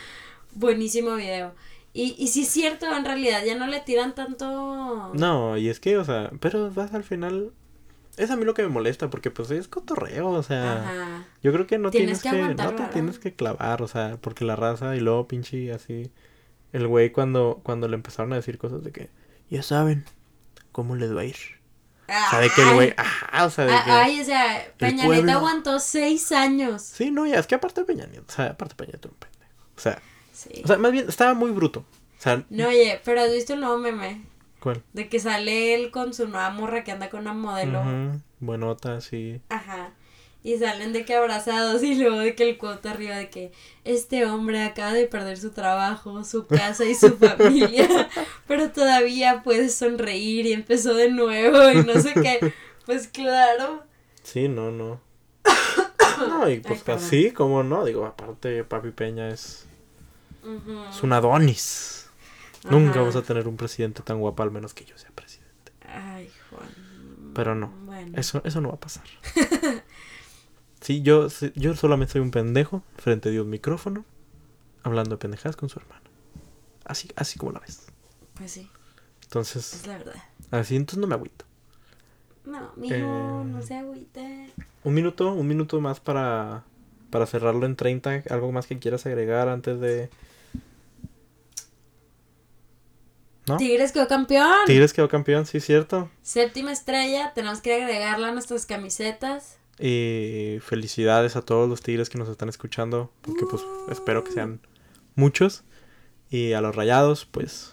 buenísimo 0.55 1.15
video. 1.15 1.55
Y, 1.95 2.15
y 2.19 2.29
sí 2.29 2.45
es 2.45 2.49
cierto, 2.49 2.87
en 2.97 3.05
realidad 3.05 3.45
ya 3.45 3.55
no 3.55 3.67
le 3.67 3.81
tiran 3.81 4.15
tanto... 4.15 5.11
No, 5.13 5.59
y 5.59 5.69
es 5.69 5.79
que, 5.79 5.99
o 5.99 6.05
sea, 6.07 6.31
pero 6.41 6.71
vas 6.71 6.95
al 6.95 7.05
final. 7.05 7.53
Es 8.17 8.31
a 8.31 8.37
mí 8.37 8.45
lo 8.45 8.53
que 8.55 8.63
me 8.63 8.69
molesta, 8.69 9.09
porque 9.11 9.31
pues 9.31 9.51
es 9.51 9.69
cotorreo, 9.69 10.29
o 10.31 10.43
sea. 10.43 10.83
Ajá. 10.83 11.27
Yo 11.43 11.53
creo 11.53 11.67
que 11.67 11.79
no 11.79 11.91
Tienes 11.91 12.21
tienes, 12.21 12.23
que 12.23 12.31
que, 12.31 12.37
aguantar, 12.37 12.67
no 12.67 12.73
te 12.73 12.77
¿verdad? 12.83 12.93
tienes 12.93 13.19
que 13.19 13.35
clavar, 13.35 13.83
o 13.83 13.89
sea, 13.89 14.19
porque 14.21 14.45
la 14.45 14.55
raza 14.57 14.95
y 14.97 15.01
luego 15.01 15.27
pinche 15.29 15.73
así. 15.73 16.13
El 16.73 16.87
güey 16.89 17.11
cuando, 17.13 17.61
cuando 17.63 17.89
le 17.89 17.95
empezaron 17.97 18.33
a 18.33 18.37
decir 18.37 18.59
cosas 18.59 18.83
de 18.85 18.93
que, 18.93 19.11
ya 19.51 19.63
saben 19.63 20.05
cómo 20.73 20.97
les 20.97 21.15
va 21.15 21.23
a 21.23 21.25
ir. 21.25 21.37
O 22.09 22.31
sea, 22.31 22.41
de 22.41 22.51
que 22.51 22.63
el 22.63 22.75
güey, 22.75 22.95
ajá, 22.97 23.47
o 23.47 23.51
sea, 23.51 23.65
de 23.65 23.73
Ah, 23.73 23.83
que. 23.85 23.91
Ay, 23.91 24.21
o 24.21 24.25
sea, 24.25 24.73
Peña 24.77 25.07
Nieto 25.07 25.31
aguantó 25.33 25.79
seis 25.79 26.31
años. 26.33 26.83
Sí, 26.83 27.11
no, 27.11 27.27
ya, 27.27 27.39
es 27.39 27.47
que 27.47 27.55
aparte 27.55 27.85
Peña 27.85 28.07
Nieto, 28.07 28.27
o 28.29 28.33
sea, 28.33 28.47
aparte 28.49 28.75
Peña 28.75 28.93
Nieto, 28.93 29.09
un 29.09 29.15
pendejo. 29.15 29.65
O 29.77 29.81
sea, 29.81 30.03
Sí. 30.33 30.61
o 30.65 30.67
sea, 30.67 30.77
más 30.79 30.93
bien, 30.93 31.09
estaba 31.09 31.33
muy 31.35 31.51
bruto. 31.51 31.81
O 31.81 32.23
sea, 32.23 32.45
No, 32.51 32.69
oye, 32.69 33.01
pero 33.05 33.21
has 33.23 33.31
visto 33.33 33.55
el 33.55 33.61
nuevo 33.61 33.79
meme 33.79 34.23
¿cuál? 34.63 34.83
de 34.93 35.09
que 35.09 35.19
sale 35.19 35.75
él 35.75 35.91
con 35.91 36.15
su 36.15 36.29
nueva 36.29 36.51
morra 36.51 36.85
que 36.85 36.93
anda 36.93 37.11
con 37.11 37.21
una 37.23 37.33
modelo. 37.33 37.81
Ujú, 37.81 38.21
Buenota, 38.41 39.01
sí. 39.01 39.41
Ajá. 39.49 39.91
Y 40.45 40.57
salen 40.59 40.93
de 40.93 41.05
que 41.05 41.15
abrazados 41.15 41.85
y 41.85 41.95
luego 41.95 42.19
de 42.19 42.35
que 42.35 42.49
el 42.49 42.59
cuota 42.59 42.91
arriba 42.91 43.17
de 43.17 43.31
que 43.31 43.53
este 43.85 44.27
hombre 44.27 44.61
acaba 44.63 44.93
de 44.93 45.07
perder 45.07 45.39
su 45.39 45.51
trabajo, 45.51 46.25
su 46.25 46.47
casa 46.49 46.85
y 46.85 46.95
su 46.97 47.17
familia, 47.17 48.09
pero 48.49 48.71
todavía 48.73 49.43
puede 49.45 49.69
sonreír 49.69 50.47
y 50.47 50.53
empezó 50.53 50.95
de 50.95 51.11
nuevo 51.11 51.71
y 51.71 51.85
no 51.85 52.01
sé 52.01 52.15
qué. 52.15 52.53
Pues 52.85 53.07
claro. 53.07 53.85
Sí, 54.25 54.49
no, 54.49 54.73
no. 54.73 55.01
No, 56.29 56.49
y 56.49 56.59
pues 56.61 56.83
perdón. 56.83 57.05
así, 57.05 57.31
como 57.31 57.63
no, 57.63 57.85
digo, 57.85 58.05
aparte 58.07 58.65
Papi 58.65 58.91
Peña 58.91 59.29
es, 59.29 59.67
Ujú. 60.45 60.83
es 60.91 61.03
un 61.05 61.13
Adonis. 61.13 62.02
Nunca 62.71 63.01
vas 63.01 63.17
a 63.17 63.23
tener 63.23 63.49
un 63.49 63.57
presidente 63.57 64.03
tan 64.03 64.19
guapo, 64.21 64.43
al 64.43 64.51
menos 64.51 64.73
que 64.75 64.85
yo 64.85 64.97
sea 64.97 65.11
presidente. 65.11 65.73
Ay, 65.87 66.31
Juan. 66.51 67.33
Pero 67.35 67.55
no, 67.55 67.69
Bueno. 67.87 68.19
eso, 68.19 68.41
eso 68.45 68.61
no 68.61 68.69
va 68.69 68.75
a 68.75 68.81
pasar. 68.81 69.05
Sí, 70.81 71.01
yo, 71.03 71.29
yo 71.55 71.77
solamente 71.77 72.15
soy 72.15 72.23
un 72.23 72.33
pendejo 72.33 72.83
frente 72.97 73.37
a 73.37 73.41
un 73.41 73.49
micrófono, 73.51 74.05
hablando 74.83 75.11
de 75.11 75.19
pendejadas 75.19 75.55
con 75.55 75.69
su 75.69 75.79
hermana. 75.79 76.03
Así, 76.85 77.09
así 77.15 77.39
como 77.39 77.53
la 77.53 77.61
ves. 77.61 77.87
Pues 78.35 78.51
sí, 78.51 78.69
Entonces, 79.23 79.75
es 79.75 79.87
la 79.87 79.99
verdad. 79.99 80.15
así 80.51 80.75
entonces 80.75 80.99
no 81.01 81.07
me 81.07 81.15
agüito. 81.15 81.45
No, 82.45 82.73
mijo, 82.75 82.95
Eh, 82.97 83.01
no 83.47 83.63
se 83.63 83.77
agüite. 83.77 84.51
Un 84.83 84.95
minuto, 84.95 85.33
un 85.33 85.47
minuto 85.47 85.81
más 85.81 86.01
para, 86.01 86.65
para 87.11 87.27
cerrarlo 87.27 87.65
en 87.67 87.77
30. 87.77 88.25
¿Algo 88.31 88.51
más 88.51 88.67
que 88.67 88.81
quieras 88.81 89.07
agregar 89.07 89.49
antes 89.49 89.79
de...? 89.79 90.11
¿No? 93.49 93.57
Tigres 93.57 93.91
quedó 93.93 94.07
campeón. 94.07 94.53
Tigres 94.67 94.93
quedó 94.93 95.09
campeón, 95.09 95.47
sí, 95.47 95.59
cierto. 95.61 96.11
Séptima 96.23 96.71
estrella, 96.73 97.33
tenemos 97.35 97.61
que 97.61 97.75
agregarla 97.75 98.29
a 98.29 98.33
nuestras 98.33 98.67
camisetas. 98.67 99.59
Y 99.81 100.59
felicidades 100.65 101.35
a 101.35 101.43
todos 101.43 101.69
los 101.69 101.83
Tigres 101.83 102.09
que 102.09 102.19
nos 102.19 102.29
están 102.29 102.49
escuchando, 102.49 103.11
porque 103.23 103.45
pues 103.51 103.63
espero 103.91 104.23
que 104.23 104.31
sean 104.33 104.61
muchos. 105.17 105.65
Y 106.31 106.53
a 106.53 106.61
los 106.61 106.75
Rayados, 106.77 107.25
pues 107.27 107.73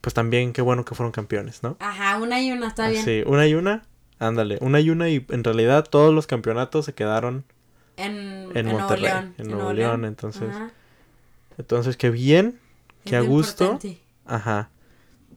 pues 0.00 0.12
también 0.12 0.52
qué 0.52 0.60
bueno 0.60 0.84
que 0.84 0.94
fueron 0.94 1.12
campeones, 1.12 1.62
¿no? 1.62 1.78
Ajá, 1.80 2.18
una 2.20 2.42
y 2.42 2.52
una, 2.52 2.68
está 2.68 2.88
bien. 2.88 3.02
Sí, 3.02 3.22
una 3.26 3.46
y 3.46 3.54
una. 3.54 3.84
Ándale, 4.18 4.58
una 4.60 4.78
y 4.80 4.90
una 4.90 5.08
y 5.08 5.24
en 5.30 5.42
realidad 5.42 5.84
todos 5.88 6.12
los 6.14 6.26
campeonatos 6.26 6.84
se 6.84 6.92
quedaron 6.94 7.44
En, 7.96 8.12
en, 8.14 8.56
en 8.56 8.64
Nuevo 8.66 8.80
Monterrey, 8.80 9.04
León. 9.04 9.34
en 9.38 9.48
Nuevo 9.50 9.72
León, 9.72 10.04
entonces 10.04 10.50
Ajá, 10.50 10.70
entonces 11.58 11.96
qué 11.96 12.10
bien, 12.10 12.60
qué 13.04 13.16
a 13.16 13.22
gusto. 13.22 13.64
importante. 13.64 14.03
Ajá. 14.24 14.70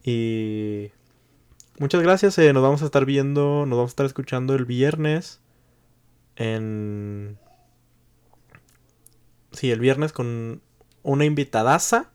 Y 0.02 0.90
muchas 1.78 2.02
gracias. 2.02 2.38
Eh, 2.38 2.52
nos 2.52 2.62
vamos 2.62 2.82
a 2.82 2.86
estar 2.86 3.04
viendo, 3.04 3.66
nos 3.66 3.76
vamos 3.76 3.90
a 3.90 3.92
estar 3.92 4.06
escuchando 4.06 4.54
el 4.54 4.64
viernes 4.64 5.40
en... 6.36 7.38
Sí, 9.52 9.70
el 9.70 9.80
viernes 9.80 10.12
con 10.12 10.62
una 11.02 11.24
invitadaza. 11.24 12.10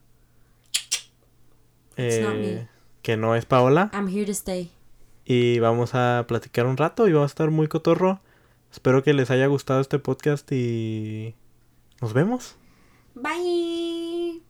Eh, 1.96 2.66
que 3.02 3.16
no 3.16 3.34
es 3.34 3.44
Paola. 3.44 3.90
I'm 3.92 4.08
here 4.08 4.24
to 4.26 4.32
stay. 4.32 4.70
Y 5.24 5.58
vamos 5.58 5.94
a 5.94 6.24
platicar 6.28 6.66
un 6.66 6.76
rato 6.76 7.08
y 7.08 7.12
vamos 7.12 7.30
a 7.30 7.32
estar 7.32 7.50
muy 7.50 7.68
cotorro. 7.68 8.20
Espero 8.70 9.02
que 9.02 9.14
les 9.14 9.30
haya 9.30 9.46
gustado 9.46 9.80
este 9.80 9.98
podcast 9.98 10.50
y 10.52 11.34
nos 12.00 12.12
vemos. 12.12 12.56
Bye. 13.14 14.43